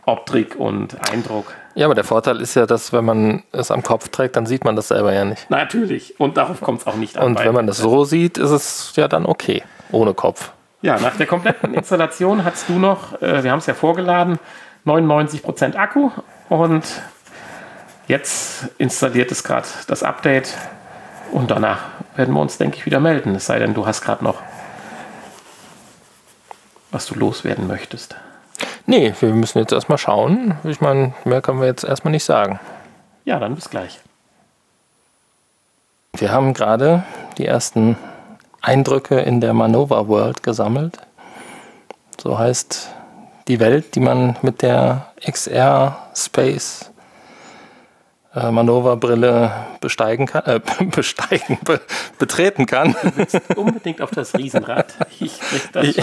[0.04, 1.54] Optik und Eindruck.
[1.74, 4.64] Ja, aber der Vorteil ist ja, dass wenn man es am Kopf trägt, dann sieht
[4.64, 5.48] man das selber ja nicht.
[5.48, 6.18] Natürlich.
[6.18, 7.26] Und darauf kommt es auch nicht an.
[7.26, 10.52] Und wenn man das so sieht, ist es ja dann okay, ohne Kopf.
[10.82, 14.38] Ja, nach der kompletten Installation hast du noch, äh, wir haben es ja vorgeladen,
[14.84, 16.10] 99% Akku
[16.48, 16.82] und
[18.08, 20.56] jetzt installiert es gerade das Update
[21.30, 21.78] und danach
[22.16, 23.36] werden wir uns, denke ich, wieder melden.
[23.36, 24.42] Es sei denn, du hast gerade noch,
[26.90, 28.16] was du loswerden möchtest.
[28.86, 30.56] Nee, wir müssen jetzt erstmal schauen.
[30.64, 32.58] Ich meine, mehr können wir jetzt erstmal nicht sagen.
[33.24, 34.00] Ja, dann bis gleich.
[36.16, 37.04] Wir haben gerade
[37.38, 37.96] die ersten
[38.60, 40.98] Eindrücke in der Manova World gesammelt.
[42.20, 42.90] So heißt
[43.48, 46.91] die Welt, die man mit der XR Space
[48.34, 51.80] äh, Manöverbrille besteigen kann, äh, besteigen, be,
[52.18, 52.94] betreten kann.
[53.02, 54.94] Du willst unbedingt auf das Riesenrad.
[55.20, 55.38] Ich,
[55.72, 55.98] das ich,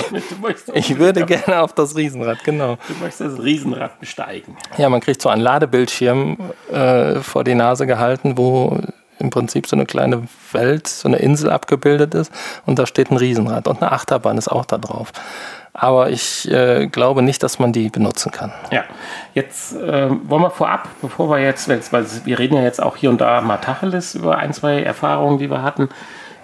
[0.74, 2.78] ich würde gerne auf das Riesenrad, genau.
[2.88, 4.56] Du möchtest das Riesenrad besteigen.
[4.78, 6.38] Ja, man kriegt so einen Ladebildschirm
[6.72, 8.80] äh, vor die Nase gehalten, wo
[9.18, 12.32] im Prinzip so eine kleine Welt, so eine Insel abgebildet ist
[12.66, 15.12] und da steht ein Riesenrad und eine Achterbahn ist auch da drauf
[15.74, 18.52] aber ich äh, glaube nicht, dass man die benutzen kann.
[18.72, 18.84] Ja,
[19.34, 23.10] jetzt äh, wollen wir vorab, bevor wir jetzt, weil wir reden ja jetzt auch hier
[23.10, 25.90] und da mal Tacheles über ein, zwei Erfahrungen, die wir hatten,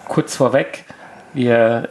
[0.08, 0.86] kurz vorweg,
[1.34, 1.90] wir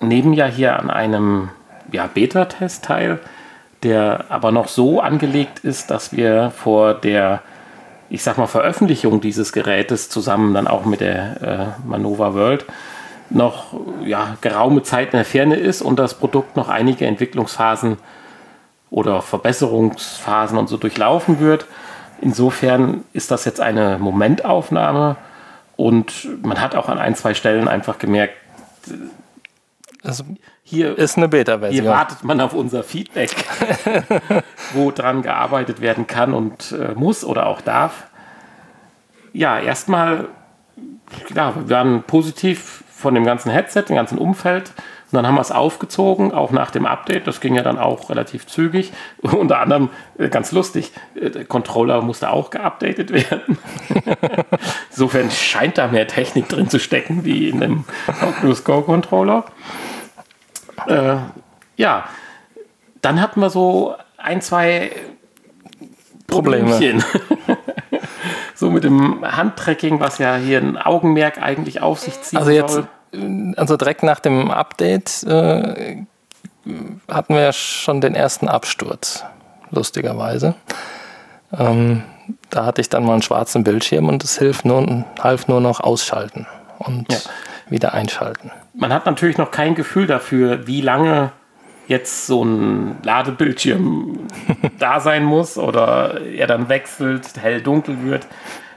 [0.00, 1.50] nehmen ja hier an einem
[1.92, 3.18] ja, Beta-Test teil,
[3.82, 7.40] der aber noch so angelegt ist, dass wir vor der,
[8.10, 12.66] ich sag mal, Veröffentlichung dieses Gerätes zusammen dann auch mit der äh, Manova World
[13.30, 17.96] noch ja, geraume Zeit in der Ferne ist und das Produkt noch einige Entwicklungsphasen
[18.90, 21.66] oder Verbesserungsphasen und so durchlaufen wird.
[22.20, 25.16] Insofern ist das jetzt eine Momentaufnahme
[25.76, 28.34] und man hat auch an ein, zwei Stellen einfach gemerkt,
[30.02, 30.24] also
[30.62, 31.82] hier ist eine Beta-Version.
[31.82, 33.30] Hier wartet man auf unser Feedback,
[34.72, 38.06] wo dran gearbeitet werden kann und äh, muss oder auch darf.
[39.32, 40.28] Ja, erstmal,
[41.34, 44.72] ja, wir waren positiv von dem ganzen Headset, dem ganzen Umfeld.
[45.10, 47.26] Und dann haben wir es aufgezogen, auch nach dem Update.
[47.26, 48.92] Das ging ja dann auch relativ zügig.
[49.22, 53.58] Unter anderem, äh, ganz lustig, äh, der Controller musste auch geupdatet werden.
[54.90, 57.84] Insofern scheint da mehr Technik drin zu stecken wie in dem
[58.22, 59.44] Oculus Go Controller.
[60.86, 61.16] Äh,
[61.76, 62.04] ja,
[63.02, 64.92] dann hatten wir so ein, zwei
[66.26, 67.00] Probleme.
[68.60, 72.38] So mit dem Handtracking, was ja hier ein Augenmerk eigentlich auf sich zieht.
[72.38, 73.54] Also jetzt, soll.
[73.56, 76.04] also direkt nach dem Update äh,
[77.08, 79.24] hatten wir ja schon den ersten Absturz,
[79.70, 80.54] lustigerweise.
[81.58, 82.02] Ähm,
[82.50, 85.80] da hatte ich dann mal einen schwarzen Bildschirm und es hilft nur, half nur noch
[85.80, 86.46] ausschalten
[86.78, 87.18] und ja.
[87.70, 88.50] wieder einschalten.
[88.74, 91.32] Man hat natürlich noch kein Gefühl dafür, wie lange
[91.90, 94.28] jetzt so ein Ladebildschirm
[94.78, 98.28] da sein muss oder er dann wechselt, hell dunkel wird.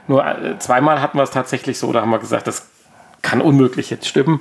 [0.08, 2.68] Nur äh, zweimal hatten wir es tatsächlich so, da haben wir gesagt, das
[3.22, 4.40] kann unmöglich jetzt stimmen.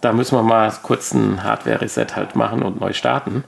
[0.00, 3.42] Da müssen wir mal kurz ein Hardware-Reset halt machen und neu starten.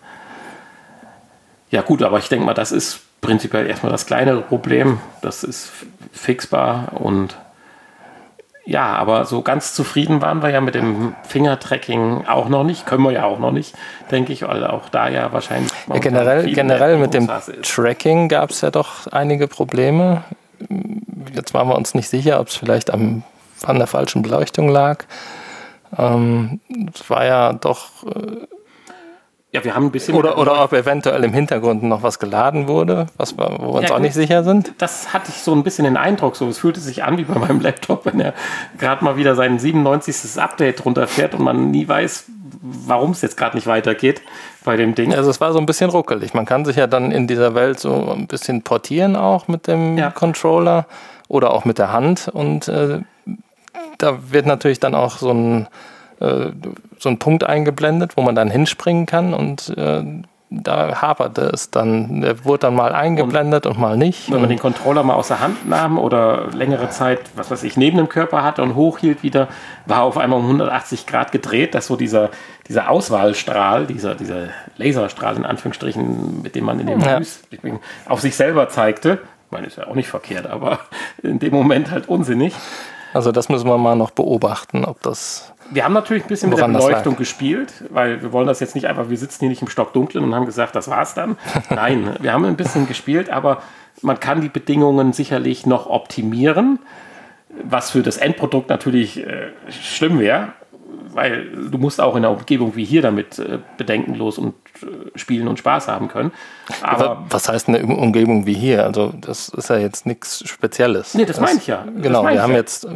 [1.70, 4.98] Ja gut, aber ich denke mal, das ist prinzipiell erstmal das kleinere Problem.
[5.22, 5.70] Das ist
[6.12, 7.36] fixbar und
[8.66, 12.86] ja, aber so ganz zufrieden waren wir ja mit dem Fingertracking auch noch nicht.
[12.86, 13.74] Können wir ja auch noch nicht,
[14.10, 15.70] denke ich, weil auch da ja wahrscheinlich.
[15.92, 17.30] Ja, generell generell mit dem
[17.62, 20.24] Tracking gab es ja doch einige Probleme.
[21.34, 23.22] Jetzt waren wir uns nicht sicher, ob es vielleicht am,
[23.64, 25.04] an der falschen Beleuchtung lag.
[25.98, 26.60] Ähm,
[26.94, 28.46] es war ja doch äh,
[29.54, 30.16] ja, wir haben ein bisschen.
[30.16, 33.88] Oder, oder ob eventuell im Hintergrund noch was geladen wurde, was wir, wo wir uns
[33.88, 34.72] ja, auch nicht sicher sind.
[34.78, 36.34] Das hatte ich so ein bisschen den Eindruck.
[36.34, 38.34] So, es fühlte sich an wie bei meinem Laptop, wenn er
[38.78, 40.42] gerade mal wieder sein 97.
[40.42, 42.24] Update runterfährt und man nie weiß,
[42.62, 44.22] warum es jetzt gerade nicht weitergeht
[44.64, 45.14] bei dem Ding.
[45.14, 46.34] Also es war so ein bisschen ruckelig.
[46.34, 49.96] Man kann sich ja dann in dieser Welt so ein bisschen portieren auch mit dem
[49.96, 50.10] ja.
[50.10, 50.86] Controller
[51.28, 53.02] oder auch mit der Hand und äh,
[53.98, 55.68] da wird natürlich dann auch so ein
[56.24, 56.52] äh,
[56.98, 60.02] so ein Punkt eingeblendet, wo man dann hinspringen kann und äh,
[60.62, 62.20] da haperte es dann.
[62.20, 64.30] Der wurde dann mal eingeblendet und, und mal nicht.
[64.30, 67.76] Wenn man den Controller mal aus der Hand nahm oder längere Zeit, was weiß ich,
[67.76, 69.48] neben dem Körper hatte und hochhielt wieder,
[69.86, 72.30] war auf einmal um 180 Grad gedreht, dass so dieser,
[72.68, 77.20] dieser Auswahlstrahl, dieser, dieser Laserstrahl in Anführungsstrichen, mit dem man in dem ja.
[78.06, 80.78] auf sich selber zeigte, ich meine, ist ja auch nicht verkehrt, aber
[81.22, 82.54] in dem Moment halt unsinnig.
[83.12, 86.58] Also das müssen wir mal noch beobachten, ob das wir haben natürlich ein bisschen mit
[86.58, 89.68] der Beleuchtung gespielt, weil wir wollen das jetzt nicht einfach, wir sitzen hier nicht im
[89.68, 91.36] Stockdunklen und haben gesagt, das war's dann.
[91.70, 93.62] Nein, wir haben ein bisschen gespielt, aber
[94.00, 96.78] man kann die Bedingungen sicherlich noch optimieren,
[97.62, 100.52] was für das Endprodukt natürlich äh, schlimm wäre,
[101.12, 105.48] weil du musst auch in einer Umgebung wie hier damit äh, bedenkenlos und äh, spielen
[105.48, 106.32] und Spaß haben können.
[106.82, 108.84] Aber was heißt eine Umgebung wie hier?
[108.84, 111.14] Also das ist ja jetzt nichts Spezielles.
[111.14, 111.84] Nee, das, das meine ich ja.
[111.96, 112.58] Genau, wir haben ja.
[112.58, 112.86] jetzt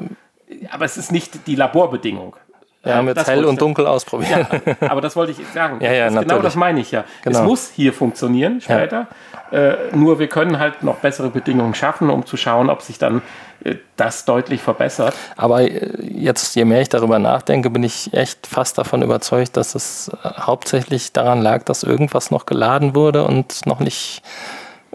[0.70, 2.34] aber es ist nicht die Laborbedingung.
[2.82, 4.46] Wir haben jetzt hell und dunkel ausprobiert.
[4.80, 5.78] Ja, aber das wollte ich sagen.
[5.84, 7.04] ja, ja, das genau das meine ich ja.
[7.22, 7.40] Genau.
[7.40, 9.08] Es muss hier funktionieren später.
[9.50, 9.58] Ja.
[9.58, 13.22] Äh, nur wir können halt noch bessere Bedingungen schaffen, um zu schauen, ob sich dann
[13.64, 15.14] äh, das deutlich verbessert.
[15.36, 19.74] Aber äh, jetzt, je mehr ich darüber nachdenke, bin ich echt fast davon überzeugt, dass
[19.74, 24.22] es äh, hauptsächlich daran lag, dass irgendwas noch geladen wurde und noch nicht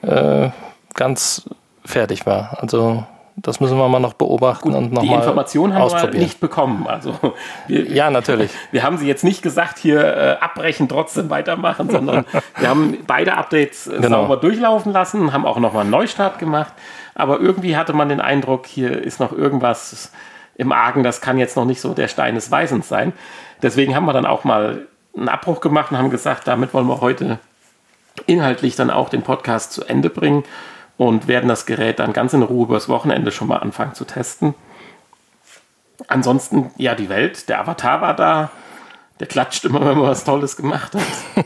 [0.04, 0.50] äh,
[0.93, 1.50] ganz
[1.84, 2.58] fertig war.
[2.62, 6.39] Also das müssen wir mal noch beobachten Gut, und die nochmal Information haben wir nicht
[6.39, 6.86] bekommen.
[6.88, 7.15] Also
[7.67, 8.52] wir, Ja, natürlich.
[8.72, 12.26] wir haben sie jetzt nicht gesagt, hier äh, abbrechen, trotzdem weitermachen, sondern
[12.58, 14.22] wir haben beide Updates äh, Genau.
[14.22, 16.74] sauber durchlaufen lassen, haben auch nochmal einen Neustart gemacht.
[17.15, 20.12] Aber irgendwie hatte man den Eindruck, hier ist noch irgendwas
[20.56, 23.13] im Argen, das kann jetzt noch nicht so der Stein des Weisens sein.
[23.63, 27.02] Deswegen haben wir dann auch mal einen Abbruch gemacht und haben gesagt, damit wollen wir
[27.02, 27.39] heute
[28.28, 30.43] inhaltlich dann auch den Podcast zu Ende bringen
[30.98, 34.54] und werden das Gerät dann ganz in Ruhe übers Wochenende schon mal anfangen zu testen.
[36.08, 38.52] Ansonsten, ja, die Welt, der Avatar war da,
[39.20, 41.02] der klatscht immer, wenn man was Tolles gemacht hat.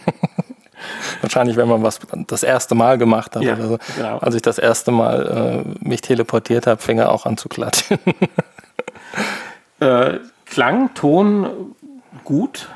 [1.21, 3.41] Wahrscheinlich, wenn man was das erste Mal gemacht hat.
[3.43, 3.77] Ja, oder so.
[3.95, 4.17] genau.
[4.19, 7.99] Als ich das erste Mal äh, mich teleportiert habe, fing er auch an zu klatschen.
[9.79, 11.75] Äh, Klang, Ton
[12.23, 12.67] gut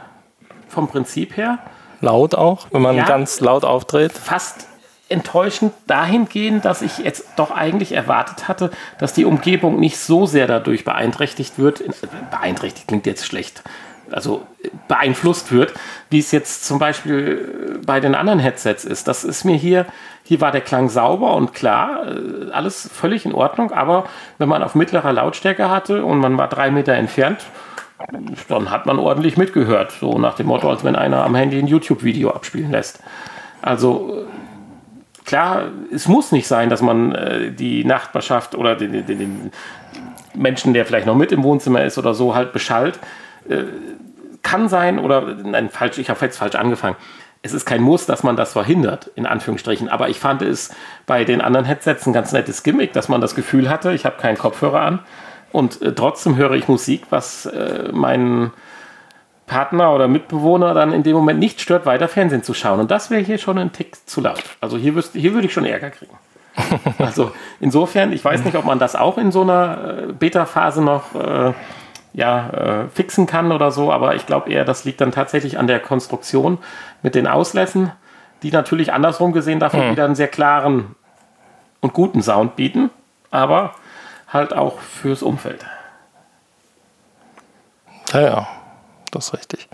[0.70, 1.58] vom Prinzip her.
[2.00, 3.06] laut auch, wenn man Ja.
[3.06, 4.12] ganz laut auftritt.
[4.14, 4.68] Fast
[5.12, 10.48] enttäuschend dahingehend, dass ich jetzt doch eigentlich erwartet hatte, dass die Umgebung nicht so sehr
[10.48, 11.84] dadurch beeinträchtigt wird.
[12.32, 13.64] Beeinträchtigt klingt jetzt schlecht.
[14.12, 15.74] Also äh, beeinflusst wird,
[16.10, 19.08] wie es jetzt zum Beispiel äh, bei den anderen Headsets ist.
[19.08, 19.86] Das ist mir hier,
[20.24, 24.06] hier war der Klang sauber und klar, äh, alles völlig in Ordnung, aber
[24.38, 27.46] wenn man auf mittlerer Lautstärke hatte und man war drei Meter entfernt,
[28.48, 29.92] dann hat man ordentlich mitgehört.
[29.92, 33.00] So nach dem Motto, als wenn einer am Handy ein YouTube-Video abspielen lässt.
[33.62, 34.26] Also äh,
[35.32, 39.52] klar, es muss nicht sein, dass man äh, die Nachbarschaft oder den, den, den
[40.34, 43.00] Menschen, der vielleicht noch mit im Wohnzimmer ist oder so, halt beschallt.
[43.48, 43.64] Äh,
[44.42, 46.98] kann sein oder, nein, falsch, ich habe jetzt falsch angefangen.
[47.44, 49.88] Es ist kein Muss, dass man das verhindert, in Anführungsstrichen.
[49.88, 53.34] Aber ich fand es bei den anderen Headsets ein ganz nettes Gimmick, dass man das
[53.34, 55.00] Gefühl hatte, ich habe keinen Kopfhörer an
[55.54, 58.52] und äh, trotzdem höre ich Musik, was äh, meinen
[59.52, 62.80] Partner oder Mitbewohner dann in dem Moment nicht stört, weiter Fernsehen zu schauen.
[62.80, 64.42] Und das wäre hier schon ein Tick zu laut.
[64.62, 66.18] Also hier, wüsste, hier würde ich schon Ärger kriegen.
[66.98, 71.16] also insofern, ich weiß nicht, ob man das auch in so einer äh, Beta-Phase noch
[71.16, 71.52] äh,
[72.14, 75.68] ja, äh, fixen kann oder so, aber ich glaube eher, das liegt dann tatsächlich an
[75.68, 76.58] der Konstruktion
[77.02, 77.92] mit den Auslässen,
[78.44, 80.96] die natürlich andersrum gesehen davon wieder einen sehr klaren
[81.82, 82.90] und guten Sound bieten,
[83.32, 83.76] aber
[84.32, 85.66] halt auch fürs Umfeld.
[88.14, 88.48] Ja, ja,
[89.12, 89.68] das ist richtig.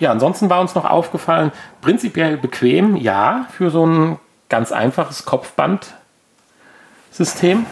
[0.00, 7.66] Ja, ansonsten war uns noch aufgefallen, prinzipiell bequem, ja, für so ein ganz einfaches Kopfbandsystem.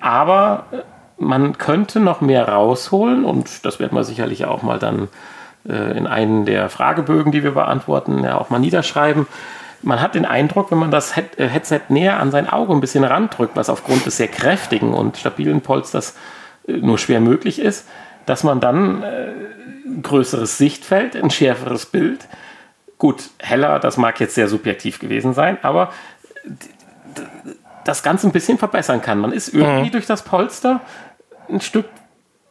[0.00, 0.78] Aber äh,
[1.18, 5.08] man könnte noch mehr rausholen und das werden wir sicherlich auch mal dann
[5.68, 9.26] äh, in einen der Fragebögen, die wir beantworten, ja auch mal niederschreiben.
[9.82, 13.04] Man hat den Eindruck, wenn man das äh, Headset näher an sein Auge ein bisschen
[13.04, 16.16] randrückt, was aufgrund des sehr kräftigen und stabilen Polsters
[16.66, 17.86] äh, nur schwer möglich ist,
[18.26, 19.26] dass man dann äh,
[19.86, 22.26] ein größeres Sichtfeld, ein schärferes Bild,
[22.98, 25.92] gut, heller, das mag jetzt sehr subjektiv gewesen sein, aber
[27.84, 29.18] das Ganze ein bisschen verbessern kann.
[29.18, 30.80] Man ist irgendwie durch das Polster
[31.50, 31.86] ein Stück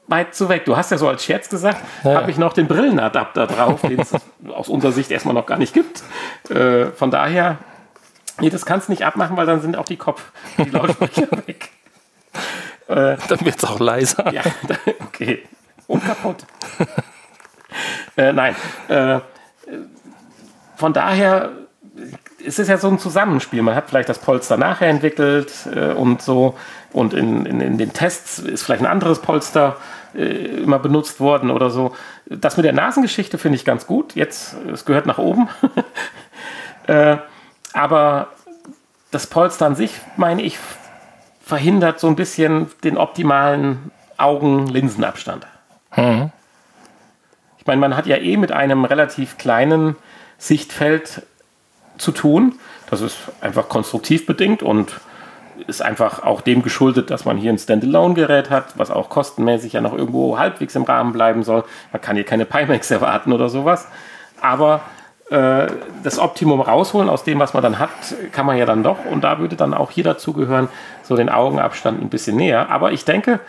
[0.08, 0.66] weit zu weg.
[0.66, 2.16] Du hast ja so als Scherz gesagt, Ja.
[2.16, 4.12] habe ich noch den Brillenadapter drauf, den es
[4.54, 6.04] aus unserer Sicht erstmal noch gar nicht gibt.
[6.50, 7.58] Äh, von daher,
[8.40, 10.22] nee, das kannst du nicht abmachen, weil dann sind auch die Kopf,
[10.58, 11.70] die Lautsprecher weg.
[12.88, 14.32] Dann wird es auch leiser.
[14.32, 14.42] Ja,
[15.08, 15.44] okay.
[15.88, 16.46] Und kaputt.
[18.18, 18.56] äh, nein.
[18.88, 19.20] Äh,
[20.76, 21.52] von daher
[22.40, 23.62] ist es ja so ein Zusammenspiel.
[23.62, 26.56] Man hat vielleicht das Polster nachher entwickelt äh, und so.
[26.92, 29.78] Und in, in, in den Tests ist vielleicht ein anderes Polster
[30.14, 31.96] äh, immer benutzt worden oder so.
[32.26, 34.16] Das mit der Nasengeschichte finde ich ganz gut.
[34.16, 35.50] Jetzt, es gehört nach oben.
[36.88, 37.18] äh,
[37.74, 38.28] aber
[39.12, 40.58] das Polster an sich, meine ich,
[41.44, 45.48] verhindert so ein bisschen den optimalen Augen-Linsenabstand.
[47.58, 49.96] Ich meine, man hat ja eh mit einem relativ kleinen
[50.38, 51.22] Sichtfeld
[51.98, 52.60] zu tun.
[52.90, 55.00] Das ist einfach konstruktiv bedingt und
[55.68, 59.82] ist einfach auch dem geschuldet, dass man hier ein Standalone-Gerät hat, was auch kostenmäßig ja
[59.82, 61.64] noch irgendwo halbwegs im Rahmen bleiben soll.
[61.92, 63.88] Man kann hier keine Pimax erwarten oder sowas.
[64.42, 64.82] Aber
[65.30, 65.68] äh,
[66.04, 67.90] das Optimum rausholen aus dem, was man dann hat,
[68.32, 69.06] kann man ja dann doch.
[69.06, 70.68] Und da würde dann auch hier dazu gehören,
[71.04, 72.70] so den Augenabstand ein bisschen näher.
[72.70, 73.40] Aber ich denke,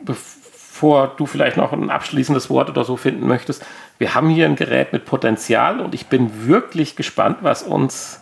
[0.00, 0.33] bevor
[0.80, 3.64] du vielleicht noch ein abschließendes Wort oder so finden möchtest,
[3.98, 8.20] wir haben hier ein Gerät mit Potenzial und ich bin wirklich gespannt, was uns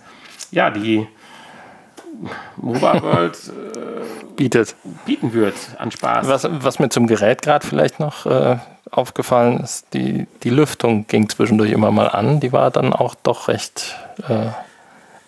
[0.50, 1.06] ja die
[2.56, 3.38] Mobile World
[4.36, 4.74] Bietet.
[5.06, 6.28] bieten wird an Spaß.
[6.28, 8.58] Was, was mir zum Gerät gerade vielleicht noch äh,
[8.90, 12.40] aufgefallen ist, die, die Lüftung ging zwischendurch immer mal an.
[12.40, 13.96] Die war dann auch doch recht
[14.28, 14.48] äh,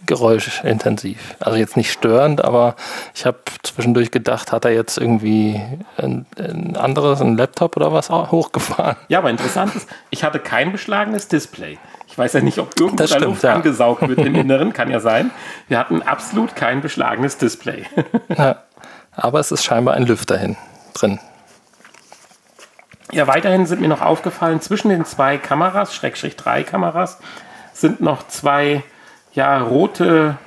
[0.07, 1.37] geräuschintensiv.
[1.41, 2.77] Also jetzt nicht störend, aber
[3.15, 5.61] ich habe zwischendurch gedacht, hat er jetzt irgendwie
[5.97, 8.97] ein, ein anderes, ein Laptop oder was auch hochgefahren?
[9.09, 11.79] Ja, aber interessant ist, ich hatte kein beschlagenes Display.
[12.07, 13.55] Ich weiß ja nicht, ob irgendwo Das da Luft ja.
[13.55, 15.31] angesaugt wird im Inneren, kann ja sein.
[15.69, 17.85] Wir hatten absolut kein beschlagenes Display.
[18.37, 18.63] Ja.
[19.17, 20.57] Aber es ist scheinbar ein Lüfter hin,
[20.93, 21.21] drin.
[23.13, 27.19] Ja, weiterhin sind mir noch aufgefallen, zwischen den zwei Kameras, Schrägstrich drei Kameras,
[27.73, 28.83] sind noch zwei
[29.35, 30.39] ja, rote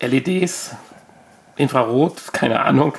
[0.00, 0.76] LEDs,
[1.56, 2.94] Infrarot, keine Ahnung,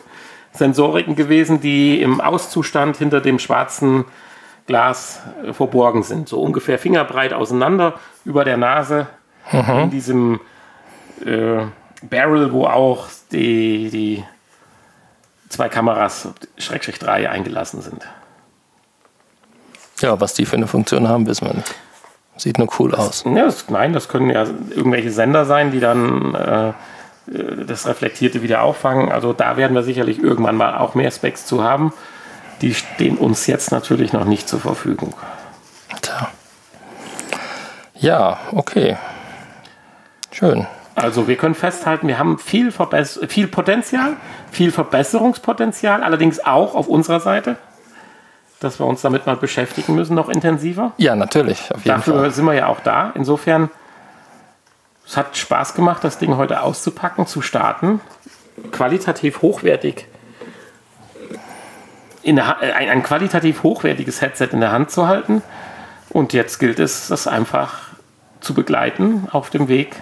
[0.51, 4.05] Sensoriken gewesen, die im Auszustand hinter dem schwarzen
[4.65, 6.27] Glas äh, verborgen sind.
[6.29, 9.07] So ungefähr fingerbreit auseinander über der Nase
[9.51, 10.39] in diesem
[11.25, 11.63] äh,
[12.03, 14.23] Barrel, wo auch die, die
[15.49, 18.07] zwei Kameras, Schrägstrich 3, eingelassen sind.
[20.01, 21.73] Ja, was die für eine Funktion haben, wissen wir nicht.
[22.39, 23.25] Sieht nur cool aus.
[23.25, 26.73] Ja, das, nein, das können ja irgendwelche Sender sein, die dann äh,
[27.65, 29.11] das Reflektierte wieder auffangen.
[29.11, 31.91] Also da werden wir sicherlich irgendwann mal auch mehr Specs zu haben.
[32.61, 35.13] Die stehen uns jetzt natürlich noch nicht zur Verfügung.
[36.01, 36.29] Tja.
[37.95, 38.97] Ja, okay.
[40.31, 40.65] Schön.
[40.95, 44.15] Also wir können festhalten, wir haben viel, Verbess viel Potenzial,
[44.51, 47.57] viel Verbesserungspotenzial, allerdings auch auf unserer Seite,
[48.60, 50.91] dass wir uns damit mal beschäftigen müssen, noch intensiver.
[50.97, 51.70] Ja, natürlich.
[51.86, 52.32] Dafür Fall.
[52.32, 53.12] sind wir ja auch da.
[53.16, 53.70] Insofern,
[55.05, 58.01] es hat Spaß gemacht, das Ding heute auszupacken, zu starten.
[58.72, 60.07] Qualitativ hochwertig.
[62.22, 65.41] In der, äh, ein, ein qualitativ hochwertiges Headset in der Hand zu halten.
[66.10, 67.89] Und jetzt gilt es, das einfach
[68.41, 69.95] zu begleiten auf dem Weg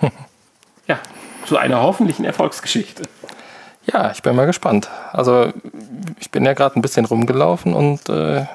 [0.86, 0.98] ja,
[1.46, 3.04] zu einer hoffentlichen Erfolgsgeschichte.
[3.86, 4.88] Ja, ich bin mal gespannt.
[5.12, 5.52] Also
[6.20, 8.46] ich bin ja gerade ein bisschen rumgelaufen und äh,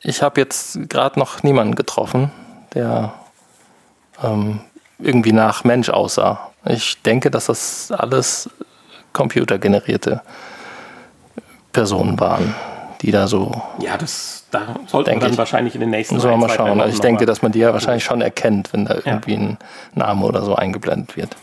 [0.00, 2.30] ich habe jetzt gerade noch niemanden getroffen,
[2.74, 3.14] der
[4.22, 4.60] ähm,
[4.98, 6.50] irgendwie nach Mensch aussah.
[6.64, 8.50] Ich denke, dass das alles
[9.12, 10.22] computergenerierte
[11.72, 12.54] Personen waren,
[13.00, 13.62] die da so.
[13.78, 15.38] Ja, das da sollten wir dann ich.
[15.38, 16.78] wahrscheinlich in den nächsten Sollen wir mal schauen.
[16.78, 19.58] Wochen Ich denke, dass man die ja wahrscheinlich schon erkennt, wenn da irgendwie ein
[19.94, 21.36] Name oder so eingeblendet wird.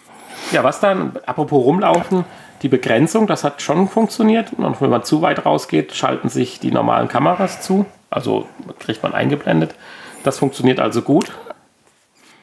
[0.51, 2.23] Ja, was dann, apropos rumlaufen,
[2.61, 4.53] die Begrenzung, das hat schon funktioniert.
[4.57, 7.85] Und wenn man zu weit rausgeht, schalten sich die normalen Kameras zu.
[8.09, 8.47] Also
[8.79, 9.75] kriegt man eingeblendet.
[10.23, 11.31] Das funktioniert also gut.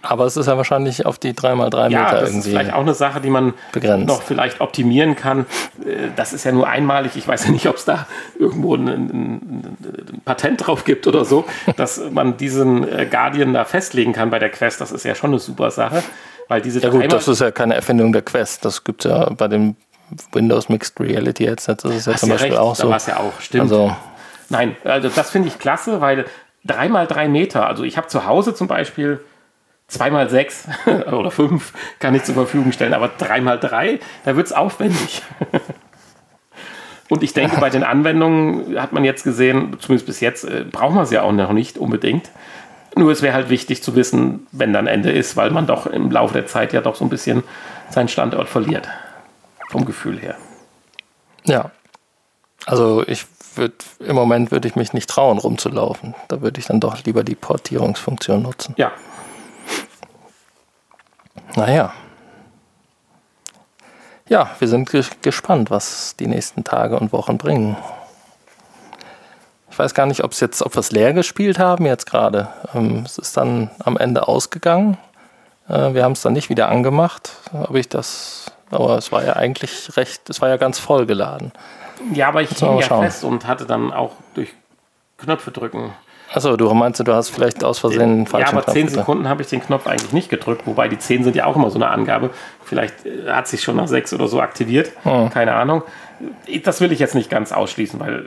[0.02, 2.94] Aber es ist ja wahrscheinlich auf die 3x3 Ja, Meter das ist vielleicht auch eine
[2.94, 4.06] Sache, die man begrenzt.
[4.06, 5.46] noch vielleicht optimieren kann.
[5.84, 7.16] Äh, Das ist ja nur einmalig.
[7.16, 8.06] Ich weiß ja nicht, ob es da
[8.38, 11.44] irgendwo ein, ein, ein Patent drauf gibt oder so,
[11.76, 14.80] dass man diesen äh, Guardian da festlegen kann bei der Quest.
[14.80, 16.04] Das ist ja schon eine super Sache.
[16.48, 18.64] Weil diese Ja gut, das ist ja keine Erfindung der Quest.
[18.64, 19.74] Das gibt es ja bei dem
[20.32, 21.46] Windows Mixed Reality.
[21.46, 22.90] Das ist ja Hast zum Beispiel recht, auch da so.
[22.90, 23.64] war's ja auch, stimmt.
[23.64, 23.94] Also,
[24.48, 26.26] Nein, also das finde ich klasse, weil
[26.64, 29.20] dreimal drei Meter, also ich habe zu Hause zum Beispiel
[29.88, 30.68] zweimal sechs
[31.12, 35.22] oder fünf kann ich zur Verfügung stellen, aber dreimal drei, da wird es aufwendig.
[37.08, 40.92] Und ich denke, bei den Anwendungen hat man jetzt gesehen, zumindest bis jetzt, äh, braucht
[40.92, 42.30] man es ja auch noch nicht unbedingt.
[42.96, 46.10] Nur es wäre halt wichtig zu wissen, wenn dann Ende ist, weil man doch im
[46.10, 47.44] Laufe der Zeit ja doch so ein bisschen
[47.90, 48.88] seinen Standort verliert.
[49.70, 50.36] Vom Gefühl her.
[51.44, 51.70] ja.
[52.64, 56.14] Also ich würde im Moment würde ich mich nicht trauen, rumzulaufen.
[56.26, 58.74] Da würde ich dann doch lieber die Portierungsfunktion nutzen.
[58.76, 58.90] Ja,
[61.54, 61.92] Naja.
[64.28, 67.76] Ja, wir sind ges- gespannt, was die nächsten Tage und Wochen bringen.
[69.70, 72.48] Ich weiß gar nicht, ob es jetzt, ob wir es leer gespielt haben jetzt gerade.
[72.74, 74.98] Ähm, es ist dann am Ende ausgegangen.
[75.68, 77.30] Äh, wir haben es dann nicht wieder angemacht.
[77.52, 81.52] Ob ich das, aber es war ja eigentlich recht, es war ja ganz voll geladen.
[82.12, 83.04] Ja, aber ich hing ja schauen.
[83.04, 84.52] fest und hatte dann auch durch
[85.18, 85.92] Knöpfe drücken.
[86.34, 89.00] Achso, du meinst, du hast vielleicht aus Versehen einen Ja, falschen aber Knopf 10 gedrückt.
[89.00, 91.70] Sekunden habe ich den Knopf eigentlich nicht gedrückt, wobei die 10 sind ja auch immer
[91.70, 92.30] so eine Angabe.
[92.64, 94.90] Vielleicht äh, hat sich schon nach 6 oder so aktiviert.
[95.04, 95.82] Keine Ahnung.
[96.64, 98.24] Das will ich jetzt nicht ganz ausschließen, weil.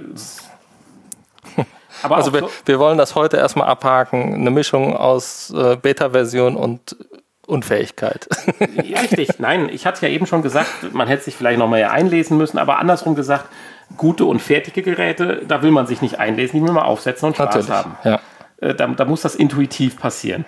[2.03, 4.33] Aber Also wir, so, wir wollen das heute erstmal abhaken.
[4.33, 6.95] Eine Mischung aus äh, Beta-Version und
[7.49, 8.27] Unfähigkeit.
[8.61, 9.39] Richtig.
[9.39, 12.57] Nein, ich hatte ja eben schon gesagt, man hätte sich vielleicht noch mal einlesen müssen,
[12.57, 13.45] aber andersrum gesagt,
[13.97, 17.35] gute und fertige Geräte, da will man sich nicht einlesen, die will man aufsetzen und
[17.35, 17.69] Spaß Natürlich.
[17.69, 17.97] haben.
[18.03, 18.19] Ja.
[18.61, 20.45] Äh, da, da muss das intuitiv passieren.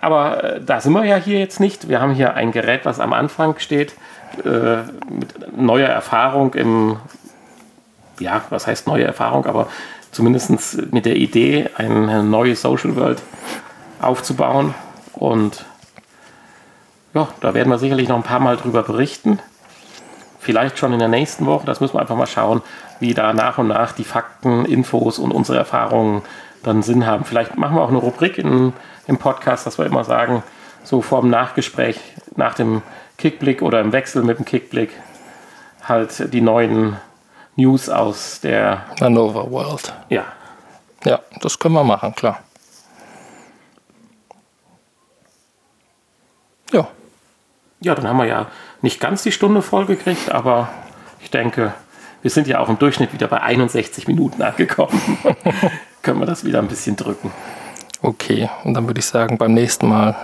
[0.00, 1.88] Aber äh, da sind wir ja hier jetzt nicht.
[1.88, 3.94] Wir haben hier ein Gerät, was am Anfang steht,
[4.44, 6.98] äh, mit neuer Erfahrung im,
[8.20, 9.68] ja, was heißt neue Erfahrung, aber
[10.12, 13.22] zumindest mit der Idee, eine neue Social World
[14.00, 14.74] aufzubauen.
[15.14, 15.64] Und
[17.14, 19.38] ja, da werden wir sicherlich noch ein paar Mal drüber berichten.
[20.40, 21.64] Vielleicht schon in der nächsten Woche.
[21.64, 22.60] Das müssen wir einfach mal schauen,
[23.00, 26.22] wie da nach und nach die Fakten, Infos und unsere Erfahrungen
[26.62, 27.24] dann Sinn haben.
[27.24, 28.72] Vielleicht machen wir auch eine Rubrik in,
[29.06, 30.42] im Podcast, dass wir immer sagen,
[30.82, 31.98] so vor dem Nachgespräch,
[32.36, 32.82] nach dem
[33.16, 34.90] Kickblick oder im Wechsel mit dem Kickblick,
[35.86, 36.96] halt die neuen
[37.56, 39.94] News aus der, Manova World.
[40.08, 40.24] ja,
[41.04, 42.40] Ja, das können wir machen, klar.
[46.72, 46.88] Ja,
[47.84, 48.46] ja, dann haben wir ja
[48.82, 50.68] nicht ganz die Stunde voll gekriegt, aber
[51.20, 51.74] ich denke,
[52.22, 55.18] wir sind ja auch im Durchschnitt wieder bei 61 Minuten angekommen.
[56.02, 57.30] Können wir das wieder ein bisschen drücken.
[58.02, 60.16] Okay, und dann würde ich sagen, beim nächsten Mal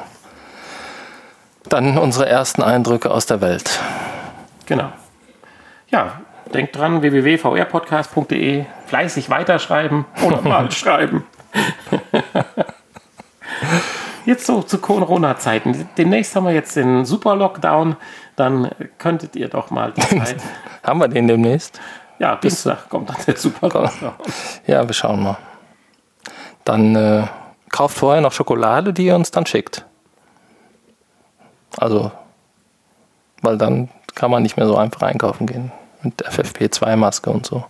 [1.69, 3.81] dann unsere ersten Eindrücke aus der Welt.
[4.67, 4.93] Genau.
[5.89, 6.21] Ja,
[6.53, 11.25] denkt dran, www.vrpodcast.de, fleißig weiterschreiben oder mal schreiben.
[14.31, 15.89] Jetzt so zu Corona-Zeiten.
[15.99, 17.97] Demnächst haben wir jetzt den Super-Lockdown.
[18.37, 20.37] Dann könntet ihr doch mal die Zeit.
[20.85, 21.81] Haben wir den demnächst?
[22.21, 24.13] Ja, Dienstag kommt dann der Super-Lockdown.
[24.69, 25.37] Ja, wir schauen mal.
[26.63, 27.25] Dann äh,
[27.71, 29.85] kauft vorher noch Schokolade, die ihr uns dann schickt.
[31.77, 32.13] Also,
[33.43, 35.73] weil dann kann man nicht mehr so einfach einkaufen gehen.
[36.03, 37.65] Mit FFP2-Maske und so.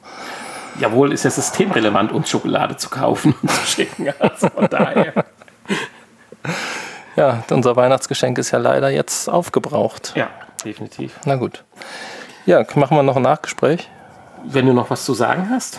[0.78, 4.12] Jawohl, ist ja systemrelevant, uns Schokolade zu kaufen und zu schicken.
[4.18, 5.24] Also von daher.
[7.20, 10.14] Ja, unser Weihnachtsgeschenk ist ja leider jetzt aufgebraucht.
[10.16, 10.28] Ja,
[10.64, 11.20] definitiv.
[11.26, 11.64] Na gut.
[12.46, 13.90] Ja, machen wir noch ein Nachgespräch?
[14.44, 15.78] Wenn du noch was zu sagen hast.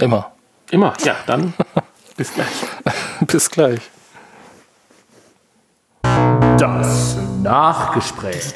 [0.00, 0.32] Immer.
[0.70, 0.94] immer.
[1.04, 1.52] Ja, dann
[2.16, 2.48] bis gleich.
[3.26, 3.80] Bis gleich.
[6.58, 8.54] Das Nachgespräch.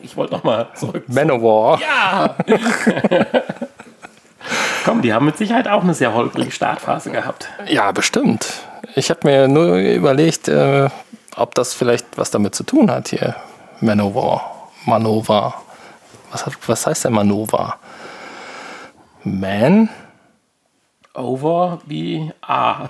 [0.00, 1.04] Ich wollte noch mal zurück.
[1.06, 1.78] Manowar.
[1.82, 2.34] Ja!
[4.84, 7.48] Komm, die haben mit Sicherheit auch eine sehr holprige Startphase gehabt.
[7.66, 8.46] Ja, bestimmt.
[8.94, 10.88] Ich habe mir nur überlegt, äh,
[11.36, 13.36] ob das vielleicht was damit zu tun hat hier.
[13.80, 14.70] Manowar.
[14.84, 15.54] Manova.
[16.30, 17.76] Was, hat, was heißt denn Manova?
[19.24, 19.88] Man?
[21.14, 22.88] Over wie A.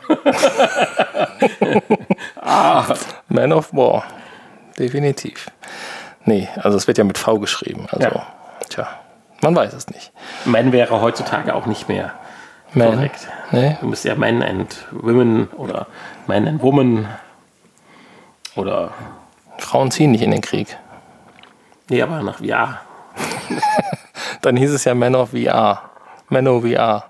[3.28, 4.04] Man of War.
[4.78, 5.50] Definitiv.
[6.24, 7.86] Nee, also es wird ja mit V geschrieben.
[7.90, 8.26] Also, Ja.
[8.68, 8.88] tja,
[9.42, 10.12] man weiß es nicht.
[10.46, 12.12] Man wäre heutzutage auch nicht mehr
[12.72, 12.92] Man.
[12.94, 13.28] korrekt.
[13.50, 15.86] Nee, Du müsst ja Men and Women oder
[16.26, 17.06] Man and Woman
[18.56, 18.92] oder.
[19.58, 20.78] Frauen ziehen nicht in den Krieg.
[21.90, 22.80] Nee, aber nach Ja.
[24.42, 25.82] Dann hieß es ja Man of VR.
[26.28, 27.04] Man of VR.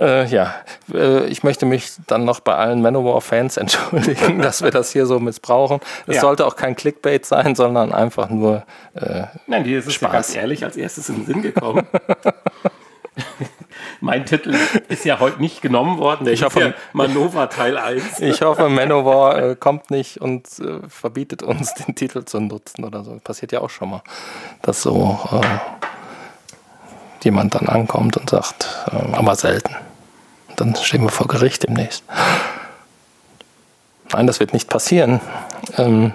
[0.00, 0.54] Äh, ja,
[0.94, 5.20] äh, ich möchte mich dann noch bei allen Manowar-Fans entschuldigen, dass wir das hier so
[5.20, 5.80] missbrauchen.
[6.06, 6.20] Es Ja.
[6.22, 8.62] sollte auch kein Clickbait sein, sondern einfach nur,
[8.94, 10.12] äh, Nein, dir ist es ja Spaß.
[10.12, 11.86] ganz ehrlich als erstes in den Sinn gekommen.
[14.00, 14.56] mein Titel
[14.88, 16.24] ist ja heute nicht genommen worden.
[16.24, 18.02] Der Ich hoffe- ja Manova Teil 1.
[18.20, 23.04] ich hoffe, Manowar äh, kommt nicht und äh, verbietet uns, den Titel zu nutzen oder
[23.04, 23.18] so.
[23.22, 24.02] Passiert ja auch schon mal,
[24.62, 25.40] dass so äh,
[27.22, 29.74] jemand dann ankommt und sagt, äh, aber selten.
[30.60, 32.04] Dann stehen wir vor Gericht demnächst.
[34.12, 35.20] Nein, das wird nicht passieren.
[35.78, 36.12] Ähm,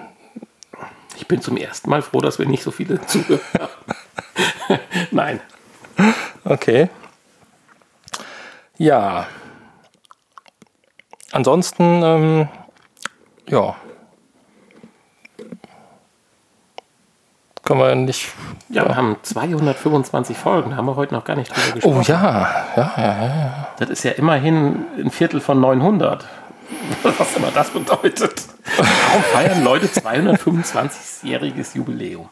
[1.17, 3.41] Ich bin zum ersten Mal froh, dass wir nicht so viele zuhören.
[5.11, 5.39] Nein.
[6.43, 6.89] Okay.
[8.77, 9.25] Ja.
[11.31, 12.49] Ansonsten, ähm,
[13.47, 13.75] ja.
[17.65, 18.31] Können wir nicht.
[18.69, 21.97] Ja, wir haben 225 Folgen, da haben wir heute noch gar nicht drüber gesprochen.
[21.97, 23.67] Oh ja, ja, ja, ja.
[23.79, 26.25] Das ist ja immerhin ein Viertel von 900.
[27.17, 28.43] Was immer das bedeutet.
[28.77, 32.29] Warum feiern Leute 225-jähriges Jubiläum?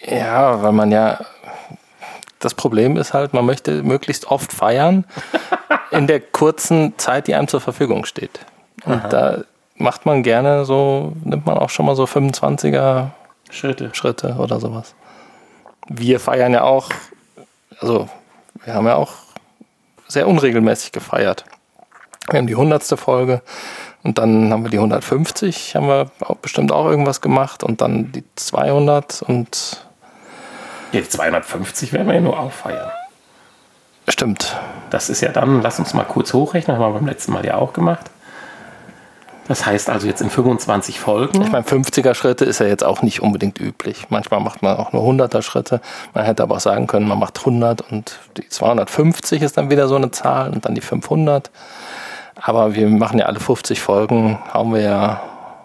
[0.00, 1.20] Ja, weil man ja.
[2.40, 5.04] Das Problem ist halt, man möchte möglichst oft feiern
[5.92, 8.40] in der kurzen Zeit, die einem zur Verfügung steht.
[8.84, 9.42] Und da
[9.76, 13.10] macht man gerne so, nimmt man auch schon mal so 25er
[13.50, 13.90] Schritte.
[13.92, 14.94] Schritte oder sowas.
[15.88, 16.88] Wir feiern ja auch,
[17.80, 18.08] also
[18.64, 19.12] wir haben ja auch
[20.08, 21.44] sehr unregelmäßig gefeiert.
[22.30, 22.82] Wir haben die 100.
[22.98, 23.42] Folge
[24.02, 28.12] und dann haben wir die 150, haben wir auch bestimmt auch irgendwas gemacht und dann
[28.12, 29.84] die 200 und
[30.92, 32.90] Ja, die 250 werden wir ja nur auffeiern.
[34.08, 34.56] stimmt.
[34.90, 37.56] Das ist ja dann, lass uns mal kurz hochrechnen, haben wir beim letzten Mal ja
[37.56, 38.10] auch gemacht.
[39.50, 41.42] Das heißt also jetzt in 25 Folgen.
[41.42, 44.06] Ich meine, 50er Schritte ist ja jetzt auch nicht unbedingt üblich.
[44.08, 45.80] Manchmal macht man auch nur 100er Schritte.
[46.14, 49.88] Man hätte aber auch sagen können, man macht 100 und die 250 ist dann wieder
[49.88, 51.50] so eine Zahl und dann die 500.
[52.36, 55.20] Aber wir machen ja alle 50 Folgen, hauen wir ja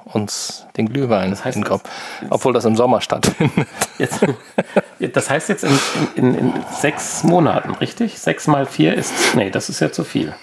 [0.05, 1.88] uns den Glühwein Das heißt, in den Kopf.
[2.31, 3.67] Obwohl das im Sommer stattfindet.
[3.99, 4.25] Jetzt,
[5.13, 5.79] das heißt jetzt in,
[6.15, 8.17] in, in, sechs Monaten, richtig?
[8.17, 9.13] Sechs mal vier ist.
[9.36, 10.33] Nee, das ist ja zu viel.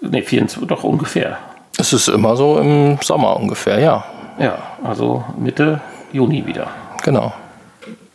[0.00, 1.36] Nee, 24, doch ungefähr.
[1.78, 4.04] Es ist immer so im Sommer ungefähr, ja.
[4.38, 5.80] Ja, also Mitte
[6.12, 6.68] Juni wieder.
[7.02, 7.32] Genau.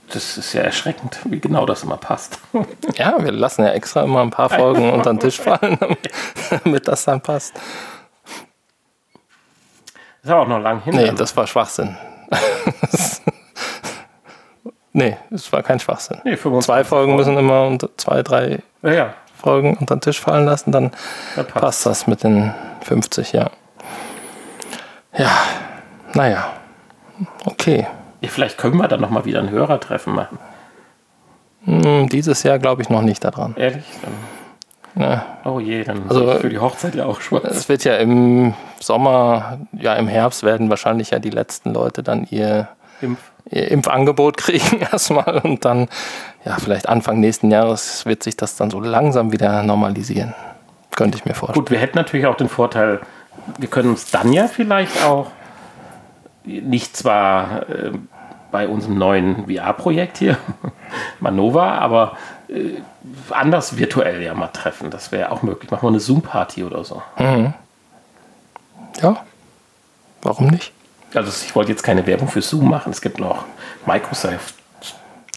[0.10, 2.40] Das ist ja erschreckend, wie genau das immer passt.
[2.96, 5.78] Ja, wir lassen ja extra immer ein paar Folgen unter den Tisch fallen,
[6.64, 7.54] damit, das dann passt.
[10.24, 10.96] ist aber auch noch lang hin.
[10.96, 11.16] Nee, dann.
[11.16, 11.98] das war Schwachsinn.
[14.94, 16.20] nee, es war kein Schwachsinn.
[16.24, 20.20] Nee, 25 Zwei Folgen müssen immer unter zwei, drei ja, ja, Folgen unter den Tisch
[20.20, 20.92] fallen lassen, dann
[21.36, 21.62] da passt.
[21.62, 23.50] passt das mit den 50, ja.
[25.18, 25.32] Ja,
[26.14, 26.54] naja.
[27.46, 27.88] Okay.
[28.22, 30.38] Ja, vielleicht können wir dann nochmal wieder ein Hörertreffen machen.
[31.66, 33.56] Hm, dieses Jahr glaube ich noch nicht daran.
[33.58, 33.84] Ehrlich?
[34.02, 35.26] Dann, Ja.
[35.44, 37.46] oh je, dann Also, für die Hochzeit ja auch schwarz.
[37.46, 42.26] Es wird ja im Sommer, ja im Herbst werden wahrscheinlich ja die letzten Leute dann
[42.30, 42.68] ihr,
[43.02, 43.20] Impf.
[43.50, 45.88] ihr Impfangebot kriegen erstmal und dann,
[46.46, 50.34] ja vielleicht Anfang nächsten Jahres wird sich das dann so langsam wieder normalisieren.
[50.98, 51.64] Könnte ich mir vorstellen.
[51.64, 53.02] Gut, wir hätten natürlich auch den Vorteil,
[53.60, 55.28] wir können uns dann ja vielleicht auch
[56.44, 57.92] nicht zwar äh,
[58.52, 60.38] bei unserem neuen VR-Projekt hier,
[61.20, 62.18] Manova, aber
[62.50, 62.82] äh,
[63.30, 64.90] anders virtuell ja mal treffen.
[64.90, 65.70] Das wäre auch möglich.
[65.70, 67.04] Machen wir eine Zoom-Party oder so.
[69.00, 69.24] Ja,
[70.24, 70.74] warum nicht?
[71.14, 72.92] Also ich wollte jetzt keine Werbung für Zoom machen.
[72.92, 73.46] Es gibt noch
[73.86, 74.56] Microsoft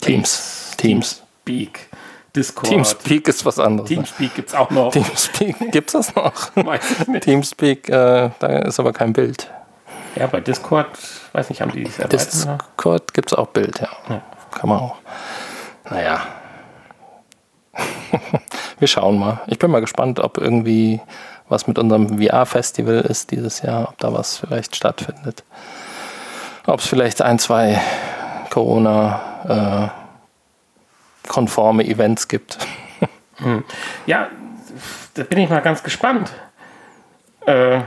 [0.00, 0.72] Teams.
[0.78, 1.22] Teams.
[1.42, 1.90] Speak,
[2.34, 2.68] Discord.
[2.68, 3.90] Teamspeak ist was anderes.
[3.90, 3.96] ne?
[3.96, 4.92] Teamspeak gibt es auch noch.
[4.92, 6.32] Teamspeak, gibt's das noch?
[6.54, 7.24] Weiß ich nicht.
[7.24, 9.50] Teamspeak, äh, da ist aber kein Bild.
[10.16, 10.88] Ja, bei Discord,
[11.32, 12.34] weiß nicht, haben die es erweitert?
[12.46, 12.58] ne?
[12.58, 13.88] Discord gibt es auch Bild, ja.
[14.50, 14.96] Kann man auch.
[15.88, 16.20] Naja.
[18.78, 19.40] Wir schauen mal.
[19.46, 21.00] Ich bin mal gespannt, ob irgendwie
[21.48, 25.44] was mit unserem VR-Festival ist dieses Jahr, ob da was vielleicht stattfindet.
[26.66, 27.80] Ob es vielleicht ein, zwei
[31.30, 32.58] Corona-konforme Events gibt.
[34.06, 34.28] Ja,
[35.14, 36.30] da bin ich mal ganz gespannt.
[37.46, 37.80] Äh,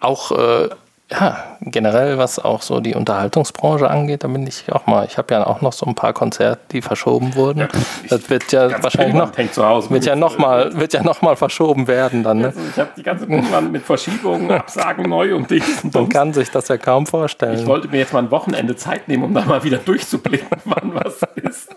[0.00, 0.68] Auch äh,
[1.08, 5.04] ja, generell, was auch so die Unterhaltungsbranche angeht, da bin ich auch mal.
[5.06, 7.68] Ich habe ja auch noch so ein paar Konzerte, die verschoben wurden.
[8.08, 9.90] das wird ja wahrscheinlich noch, hängt zu Hause.
[9.90, 12.38] wird ja noch mal, wird ja noch mal verschoben werden dann.
[12.38, 12.46] Ne?
[12.46, 16.32] Also ich habe die ganze Finnland mit Verschiebungen, Absagen neu und dies und Man kann
[16.32, 17.64] sich das ja kaum Ich vorstellen.
[17.68, 21.20] wollte mir jetzt mal ein Wochenende Zeit nehmen, um da mal wieder durchzublicken, wann was
[21.36, 21.68] ist.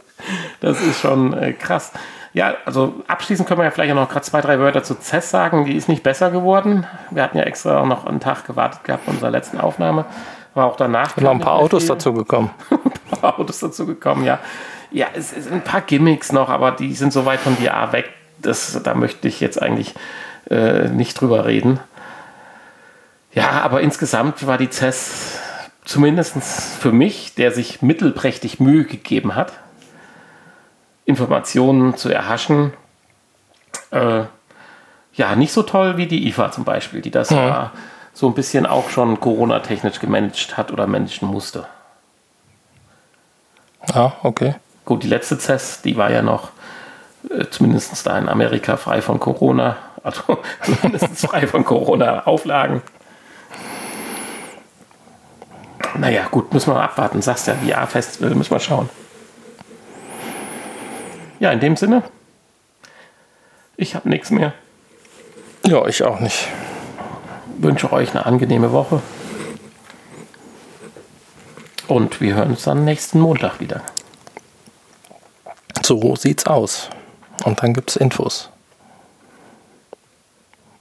[0.60, 1.92] Das ist schon äh, krass.
[2.34, 5.32] Ja, also abschließend können wir ja vielleicht auch noch gerade zwei, drei Wörter zu CES
[5.32, 5.66] sagen.
[5.66, 6.86] Die ist nicht besser geworden.
[7.10, 10.06] Wir hatten ja extra noch einen Tag gewartet gehabt bei unserer letzten Aufnahme.
[10.54, 11.18] War auch danach.
[11.18, 11.90] Noch ein paar Autos viel.
[11.90, 12.52] dazu gekommen.
[12.72, 14.40] ein paar Autos dazu gekommen, ja.
[14.92, 18.10] Ja, es sind ein paar Gimmicks noch, aber die sind so weit von VR weg,
[18.40, 19.94] das, da möchte ich jetzt eigentlich
[20.50, 21.80] äh, nicht drüber reden.
[23.34, 25.40] Ja, aber insgesamt war die CES
[25.86, 26.38] zumindest
[26.80, 29.54] für mich, der sich mittelprächtig Mühe gegeben hat,
[31.10, 32.72] Informationen zu erhaschen,
[33.90, 34.24] äh,
[35.14, 37.72] ja, nicht so toll wie die IFA zum Beispiel, die das ja
[38.14, 41.66] so ein bisschen auch schon Corona-technisch gemanagt hat oder managen musste.
[43.94, 44.56] Ja, okay.
[44.86, 46.50] Gut, die letzte CES, die war ja noch
[47.30, 49.78] äh, zumindest da in Amerika frei von Corona.
[50.04, 50.22] Also
[50.64, 52.82] zumindest frei von Corona-Auflagen.
[55.98, 57.22] Naja, gut, müssen wir mal abwarten.
[57.22, 58.90] Sagst ja, VR-Festival, müssen wir schauen.
[61.40, 62.04] Ja, in dem Sinne,
[63.78, 64.54] ich habe nichts mehr.
[65.66, 66.48] Ja, ich auch nicht.
[67.58, 69.02] Wünsche euch eine angenehme Woche.
[71.88, 73.82] Und wir hören uns dann nächsten Montag wieder.
[75.82, 76.90] So sieht's aus.
[77.46, 78.50] Und dann gibt's Infos.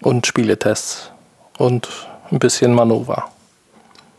[0.02, 1.12] Und Spieletests.
[1.56, 1.88] Und
[2.30, 3.30] ein bisschen Manöver.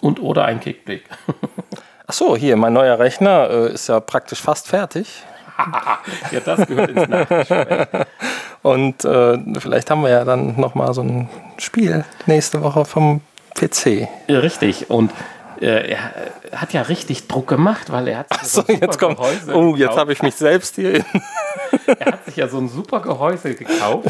[0.02, 1.04] Und oder ein Kickblick.
[2.08, 5.24] Achso, hier, mein neuer Rechner äh, ist ja praktisch fast fertig.
[6.32, 7.88] ja, das gehört ins Nachgespräch.
[8.62, 13.22] Und äh, vielleicht haben wir ja dann nochmal so ein Spiel nächste Woche vom
[13.56, 14.08] PC.
[14.28, 14.90] Ja, Richtig.
[14.90, 15.12] Und
[15.62, 16.00] äh, er
[16.54, 19.18] hat ja richtig Druck gemacht, weil er hat sich So, so ein super jetzt kommt.
[19.18, 20.96] Gehäuse Oh, jetzt habe ich mich selbst hier.
[20.96, 21.06] In,
[22.00, 24.10] Er hat sich ja so ein super Gehäuse gekauft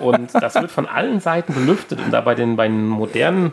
[0.00, 3.52] und das wird von allen Seiten belüftet und da bei den, bei den modernen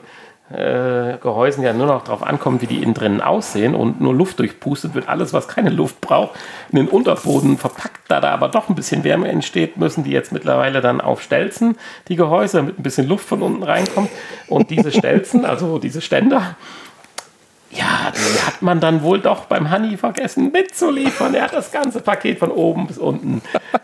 [0.52, 4.40] äh, Gehäusen ja nur noch darauf ankommt, wie die innen drinnen aussehen und nur Luft
[4.40, 6.38] durchpustet wird, alles, was keine Luft braucht,
[6.72, 8.00] in den Unterboden verpackt.
[8.08, 11.78] Da da aber doch ein bisschen Wärme entsteht, müssen die jetzt mittlerweile dann auf Stelzen,
[12.08, 14.10] die Gehäuse, damit ein bisschen Luft von unten reinkommt.
[14.48, 16.56] Und diese Stelzen, also diese Ständer,
[17.72, 21.36] ja, die hat man dann wohl doch beim Honey vergessen mitzuliefern.
[21.36, 23.42] Er hat das ganze Paket von oben bis unten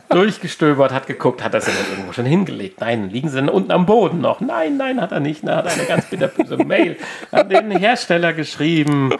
[0.10, 2.82] durchgestöbert, hat geguckt, hat das denn irgendwo schon hingelegt?
[2.82, 4.40] Nein, liegen sie denn unten am Boden noch?
[4.40, 5.44] Nein, nein, hat er nicht.
[5.44, 6.98] Er hat eine ganz bitterböse Mail
[7.32, 9.12] an den Hersteller geschrieben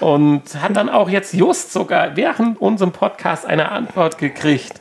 [0.00, 4.80] und hat dann auch jetzt just sogar während unserem Podcast eine Antwort gekriegt.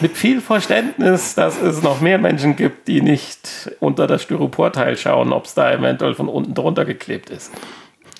[0.00, 5.32] Mit viel Verständnis, dass es noch mehr Menschen gibt, die nicht unter das Styroporteil schauen,
[5.32, 7.50] ob es da eventuell von unten drunter geklebt ist.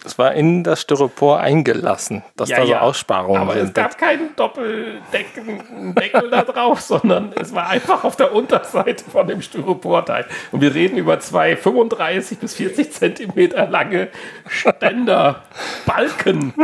[0.05, 3.75] Es war in das Styropor eingelassen, dass da so Aussparungen Aber es sind.
[3.75, 10.27] gab keinen Doppeldeckel da drauf, sondern es war einfach auf der Unterseite von dem Styroporteil.
[10.53, 14.09] Und wir reden über zwei 35 bis 40 Zentimeter lange
[14.49, 15.43] Ständer,
[15.87, 16.55] Balken.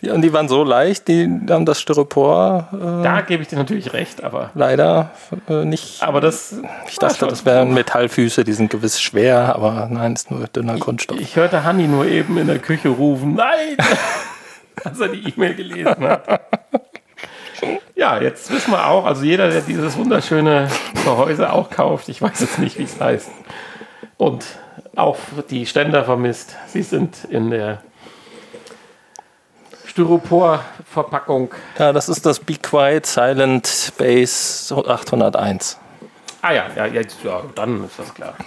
[0.00, 3.56] Ja, und die waren so leicht, die haben das Styropor äh, Da gebe ich dir
[3.56, 5.10] natürlich recht, aber, leider
[5.48, 6.02] äh, nicht.
[6.02, 6.56] aber das.
[6.88, 11.18] Ich dachte, das wären Metallfüße, die sind gewiss schwer, aber nein, ist nur dünner Kunststoff.
[11.18, 13.76] Ich hörte Hanni nur eben in der Küche rufen, nein!
[14.84, 16.40] als er die E-Mail gelesen hat.
[17.94, 20.68] Ja, jetzt wissen wir auch, also jeder, der dieses wunderschöne
[21.04, 23.30] Gehäuse auch kauft, ich weiß jetzt nicht, wie es heißt,
[24.18, 24.44] und
[24.94, 25.16] auch
[25.50, 27.82] die Ständer vermisst, sie sind in der
[29.96, 31.54] Styropor-Verpackung.
[31.78, 35.78] Ja, das ist das Be Quiet Silent Base 801.
[36.42, 38.34] Ah ja, ja, jetzt, ja, dann ist das klar.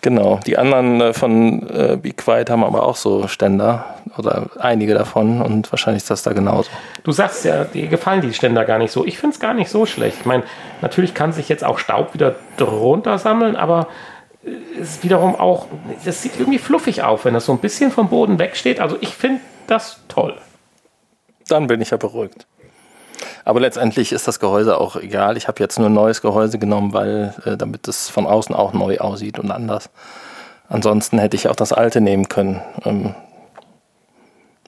[0.00, 0.38] Genau.
[0.46, 3.86] Die anderen äh, von äh, Be Quiet haben aber auch so Ständer
[4.18, 6.68] oder einige davon und wahrscheinlich ist das da genauso.
[7.04, 9.06] Du sagst ja, dir gefallen die Ständer gar nicht so.
[9.06, 10.18] Ich finde es gar nicht so schlecht.
[10.20, 10.42] Ich meine,
[10.82, 13.88] natürlich kann sich jetzt auch Staub wieder drunter sammeln, aber
[14.78, 15.66] ist wiederum auch,
[16.04, 18.80] das sieht irgendwie fluffig auf, wenn das so ein bisschen vom Boden wegsteht.
[18.80, 20.36] Also ich finde das toll.
[21.48, 22.46] Dann bin ich ja beruhigt.
[23.44, 25.36] Aber letztendlich ist das Gehäuse auch egal.
[25.36, 28.72] Ich habe jetzt nur ein neues Gehäuse genommen, weil äh, damit es von außen auch
[28.72, 29.90] neu aussieht und anders.
[30.68, 32.62] Ansonsten hätte ich auch das alte nehmen können.
[32.84, 33.14] Ähm,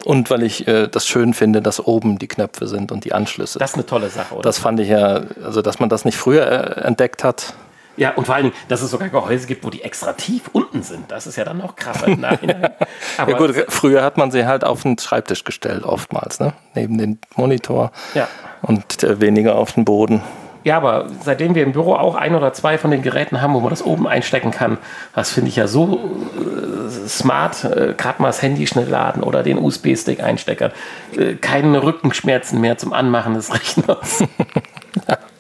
[0.05, 3.59] und weil ich äh, das schön finde, dass oben die Knöpfe sind und die Anschlüsse.
[3.59, 4.43] Das ist eine tolle Sache, oder?
[4.43, 7.55] Das fand ich ja, also dass man das nicht früher äh, entdeckt hat.
[7.97, 10.83] Ja, und vor allen Dingen, dass es sogar Gehäuse gibt, wo die extra tief unten
[10.83, 11.11] sind.
[11.11, 12.71] Das ist ja dann noch krasser Nachhinein.
[13.19, 16.53] Aber Ja gut, früher hat man sie halt auf den Schreibtisch gestellt, oftmals, ne?
[16.75, 18.29] Neben den Monitor Ja.
[18.63, 20.23] und äh, weniger auf den Boden.
[20.65, 23.61] Ja, aber seitdem wir im Büro auch ein oder zwei von den Geräten haben, wo
[23.61, 24.79] man das oben einstecken kann,
[25.15, 29.45] das finde ich ja so äh, smart, äh, gerade mal das Handy schnell laden oder
[29.45, 30.73] den USB-Stick einstecken.
[31.17, 34.25] Äh, keine Rückenschmerzen mehr zum Anmachen des Rechners.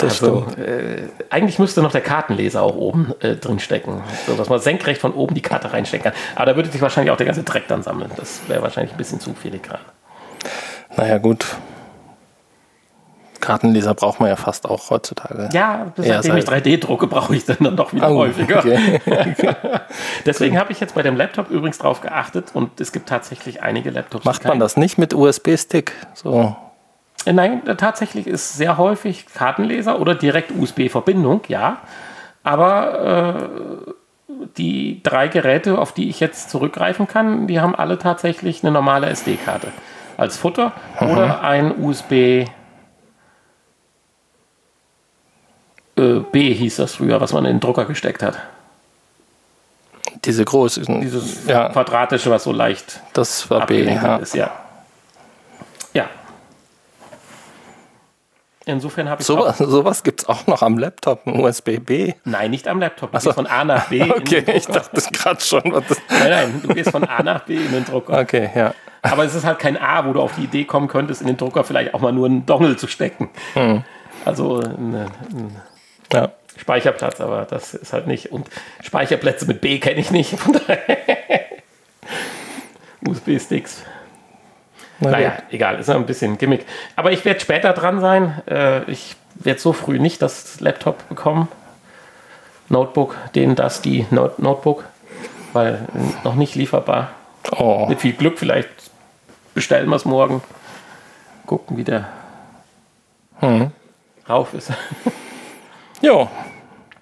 [0.00, 4.48] Das Also, äh, eigentlich müsste noch der Kartenleser auch oben äh, drin stecken, so dass
[4.48, 6.20] man senkrecht von oben die Karte reinstecken kann.
[6.36, 8.10] Aber da würde sich wahrscheinlich auch der ganze Dreck dann sammeln.
[8.16, 9.78] Das wäre wahrscheinlich ein bisschen zu filigran.
[10.96, 11.44] Naja, gut.
[13.40, 15.48] Kartenleser braucht man ja fast auch heutzutage.
[15.52, 18.58] Ja, bis Ja, ich sei- 3D drucke, brauche ich dann, doch wieder Oh, häufiger.
[18.58, 19.00] okay.
[20.26, 23.90] Deswegen habe ich jetzt bei dem Laptop übrigens drauf geachtet und es gibt tatsächlich einige
[23.90, 24.26] Laptops.
[24.26, 25.92] Macht man das nicht mit USB-Stick?
[26.14, 26.54] So.
[27.24, 31.78] Äh, Nein, äh, tatsächlich ist sehr häufig Kartenleser oder direkt USB-Verbindung, ja.
[32.42, 33.92] Aber äh,
[34.56, 39.08] die drei Geräte, auf die ich jetzt zurückgreifen kann, die haben alle tatsächlich eine normale
[39.08, 39.68] SD-Karte
[40.16, 42.46] als Futter oder ein USB.
[46.00, 48.38] äh, B hieß das früher, was man in den Drucker gesteckt hat.
[50.24, 51.00] Diese großen.
[51.00, 53.84] Dieses ja, quadratische, was so leicht das war B.
[53.84, 54.16] Ja.
[54.16, 54.34] ist.
[54.34, 54.50] Ja.
[58.66, 62.12] Insofern habe ich So, auch, sowas gibt es auch noch am Laptop, ein USB-B.
[62.24, 63.12] Nein, nicht am Laptop.
[63.12, 64.02] Du gehst von A nach B.
[64.10, 65.62] Okay, ich dachte gerade schon.
[65.72, 68.18] Was das Nein, nein, du gehst von A nach B in den Drucker.
[68.18, 68.74] okay, ja.
[69.02, 71.38] Aber es ist halt kein A, wo du auf die Idee kommen könntest, in den
[71.38, 73.30] Drucker vielleicht auch mal nur einen Dongle zu stecken.
[73.54, 73.82] Hm.
[74.26, 75.08] Also ein,
[76.12, 76.32] ja.
[76.58, 78.30] Speicherplatz, aber das ist halt nicht.
[78.30, 78.46] Und
[78.82, 80.34] Speicherplätze mit B kenne ich nicht.
[83.06, 83.82] USB-Sticks.
[85.00, 85.44] Na Naja, gut.
[85.50, 86.66] egal, ist ja ein bisschen Gimmick.
[86.96, 88.42] Aber ich werde später dran sein.
[88.46, 91.48] Äh, ich werde so früh nicht das Laptop bekommen.
[92.68, 94.84] Notebook, den, das, die Not Notebook.
[95.52, 95.86] Weil
[96.22, 97.10] noch nicht lieferbar.
[97.56, 98.68] Oh, Mit viel Glück, vielleicht
[99.54, 100.42] bestellen wir es morgen.
[101.46, 102.06] Gucken, wie der
[103.40, 103.72] Hm.
[104.28, 104.70] rauf ist.
[106.02, 106.28] jo.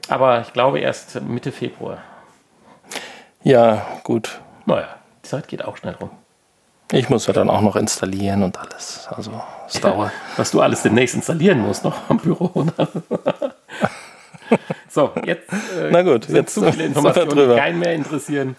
[0.08, 1.98] Aber ich glaube erst Mitte Februar.
[3.42, 4.40] Ja, gut.
[4.64, 4.88] Naja,
[5.24, 6.10] die Zeit geht auch schnell rum.
[6.92, 9.06] Ich muss ja dann auch noch installieren und alles.
[9.10, 9.30] Also,
[9.66, 10.10] es dauert.
[10.36, 12.62] Was du alles demnächst installieren musst noch am Büro.
[12.64, 12.72] ne?
[14.88, 17.56] so, jetzt äh, Na gut, jetzt zu viele Informationen, die drüber.
[17.56, 18.56] keinen mehr interessieren.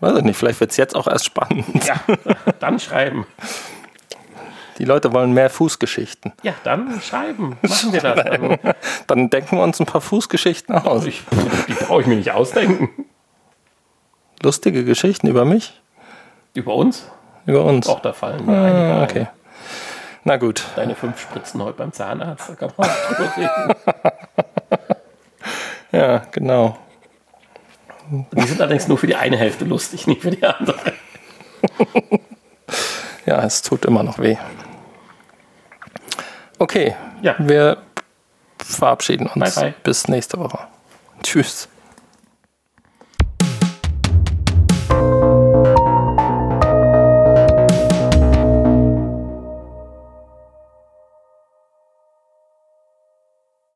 [0.00, 1.66] Weiß ich nicht, vielleicht wird es jetzt auch erst spannend.
[1.84, 1.96] Ja,
[2.60, 3.26] dann schreiben.
[4.78, 6.32] Die Leute wollen mehr Fußgeschichten.
[6.42, 7.56] Ja, dann schreiben.
[7.62, 8.18] Machen wir das.
[8.26, 8.56] Also,
[9.06, 11.06] Dann denken wir uns ein paar Fußgeschichten aus.
[11.06, 11.22] ich,
[11.68, 12.90] die brauche ich mir nicht ausdenken.
[14.42, 15.80] Lustige Geschichten über mich,
[16.54, 17.08] Über uns?
[17.46, 17.86] Über uns.
[17.88, 19.02] Auch da fallen mir einige Ah, ein.
[19.04, 19.26] okay.
[20.24, 20.64] Na gut.
[20.76, 23.74] Deine fünf Spritzen heute beim Zahnarzt, da kann man auch drüber reden.
[25.92, 26.78] Ja, genau.
[28.10, 30.78] Die sind allerdings nur für die eine Hälfte lustig, nicht für die andere.
[33.26, 34.36] Ja, es tut immer noch weh.
[36.58, 37.34] Okay, Ja.
[37.38, 37.78] wir
[38.58, 39.54] verabschieden uns.
[39.54, 39.74] Bye, bye.
[39.82, 40.58] Bis nächste Woche.
[41.22, 41.68] Tschüss.